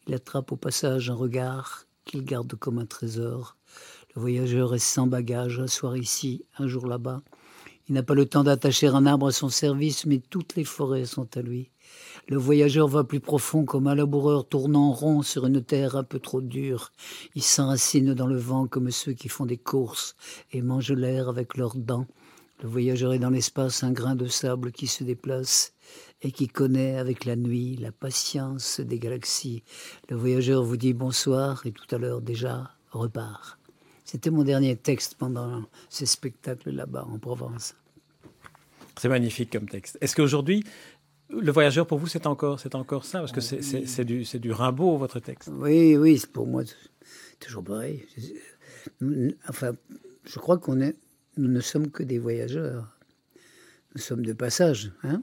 Il 0.07 0.13
attrape 0.13 0.51
au 0.51 0.57
passage 0.57 1.09
un 1.09 1.15
regard 1.15 1.85
qu'il 2.03 2.25
garde 2.25 2.53
comme 2.55 2.79
un 2.79 2.85
trésor. 2.85 3.56
Voyageur 4.17 4.73
est 4.73 4.79
sans 4.79 5.05
bagage, 5.05 5.59
un 5.59 5.67
soir 5.67 5.95
ici, 5.95 6.43
un 6.57 6.65
jour 6.65 6.87
là-bas. 6.87 7.21
Il 7.87 7.93
n'a 7.93 8.01
pas 8.01 8.15
le 8.15 8.25
temps 8.25 8.43
d'attacher 8.43 8.87
un 8.87 9.05
arbre 9.05 9.27
à 9.27 9.31
son 9.31 9.49
service, 9.49 10.07
mais 10.07 10.17
toutes 10.17 10.55
les 10.55 10.63
forêts 10.63 11.05
sont 11.05 11.37
à 11.37 11.43
lui. 11.43 11.69
Le 12.27 12.37
voyageur 12.37 12.87
va 12.87 13.03
plus 13.03 13.19
profond 13.19 13.63
comme 13.63 13.85
un 13.85 13.93
laboureur 13.93 14.47
tournant 14.47 14.91
rond 14.91 15.21
sur 15.21 15.45
une 15.45 15.63
terre 15.63 15.95
un 15.95 16.03
peu 16.03 16.17
trop 16.17 16.41
dure. 16.41 16.91
Il 17.35 17.43
s'enracine 17.43 18.15
dans 18.15 18.25
le 18.25 18.39
vent 18.39 18.65
comme 18.65 18.89
ceux 18.89 19.13
qui 19.13 19.29
font 19.29 19.45
des 19.45 19.59
courses 19.59 20.15
et 20.51 20.63
mangent 20.63 20.93
l'air 20.93 21.29
avec 21.29 21.55
leurs 21.55 21.75
dents. 21.75 22.07
Le 22.63 22.69
voyageur 22.69 23.13
est 23.13 23.19
dans 23.19 23.29
l'espace 23.29 23.83
un 23.83 23.91
grain 23.91 24.15
de 24.15 24.25
sable 24.25 24.71
qui 24.71 24.87
se 24.87 25.03
déplace 25.03 25.73
et 26.23 26.31
qui 26.31 26.47
connaît 26.47 26.97
avec 26.97 27.23
la 27.23 27.35
nuit 27.35 27.77
la 27.77 27.91
patience 27.91 28.79
des 28.79 28.97
galaxies. 28.97 29.61
Le 30.09 30.15
voyageur 30.15 30.63
vous 30.63 30.77
dit 30.77 30.93
bonsoir 30.93 31.67
et 31.67 31.71
tout 31.71 31.95
à 31.95 31.99
l'heure 31.99 32.21
déjà 32.21 32.71
repart. 32.89 33.56
C'était 34.07 34.29
mon 34.29 34.43
dernier 34.43 34.77
texte 34.77 35.15
pendant 35.15 35.65
ces 35.89 36.05
spectacles 36.05 36.69
là-bas 36.69 37.05
en 37.11 37.19
Provence. 37.19 37.75
C'est 38.97 39.09
magnifique 39.09 39.51
comme 39.51 39.67
texte. 39.67 39.97
Est-ce 39.99 40.15
qu'aujourd'hui, 40.15 40.63
le 41.29 41.51
voyageur, 41.51 41.85
pour 41.85 41.97
vous, 41.97 42.07
c'est 42.07 42.25
encore, 42.25 42.57
c'est 42.57 42.73
encore 42.73 43.03
ça? 43.03 43.19
Parce 43.19 43.33
que 43.33 43.41
c'est, 43.41 44.05
du, 44.05 44.23
c'est 44.23 44.39
du 44.39 44.53
Rimbaud, 44.53 44.95
votre 44.95 45.19
texte. 45.19 45.49
Oui, 45.51 45.97
oui, 45.97 46.17
c'est 46.19 46.31
pour 46.31 46.47
moi 46.47 46.63
toujours 47.41 47.65
pareil. 47.65 48.07
Enfin, 49.49 49.73
je 50.23 50.39
crois 50.39 50.57
qu'on 50.57 50.79
est, 50.79 50.95
nous 51.35 51.49
ne 51.49 51.59
sommes 51.59 51.91
que 51.91 52.03
des 52.03 52.17
voyageurs. 52.17 52.97
Nous 53.93 54.01
sommes 54.01 54.25
de 54.25 54.31
passage, 54.31 54.93
hein? 55.03 55.21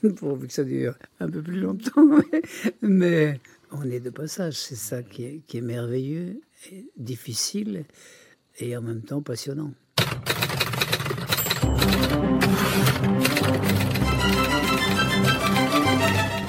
Pourvu 0.16 0.46
que 0.46 0.52
ça 0.52 0.62
dure 0.62 0.96
un 1.18 1.28
peu 1.28 1.42
plus 1.42 1.58
longtemps. 1.58 2.06
Mais 2.82 3.40
on 3.72 3.82
est 3.82 3.98
de 3.98 4.10
passage, 4.10 4.54
c'est 4.54 4.76
ça 4.76 5.02
qui 5.02 5.24
est, 5.24 5.40
qui 5.48 5.58
est 5.58 5.62
merveilleux 5.62 6.40
difficile 6.96 7.84
et 8.58 8.76
en 8.76 8.82
même 8.82 9.02
temps 9.02 9.22
passionnant. 9.22 9.72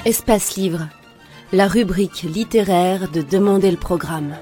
Espace 0.04 0.56
Livre, 0.56 0.88
la 1.52 1.68
rubrique 1.68 2.22
littéraire 2.22 3.10
de 3.10 3.22
Demander 3.22 3.70
le 3.70 3.76
programme. 3.76 4.36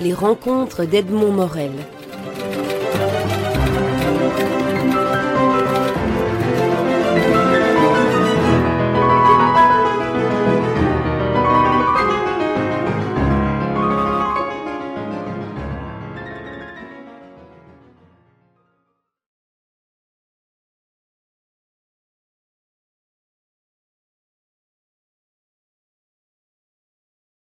Les 0.00 0.14
rencontres 0.14 0.86
d'Edmond 0.86 1.32
Morel. 1.32 1.72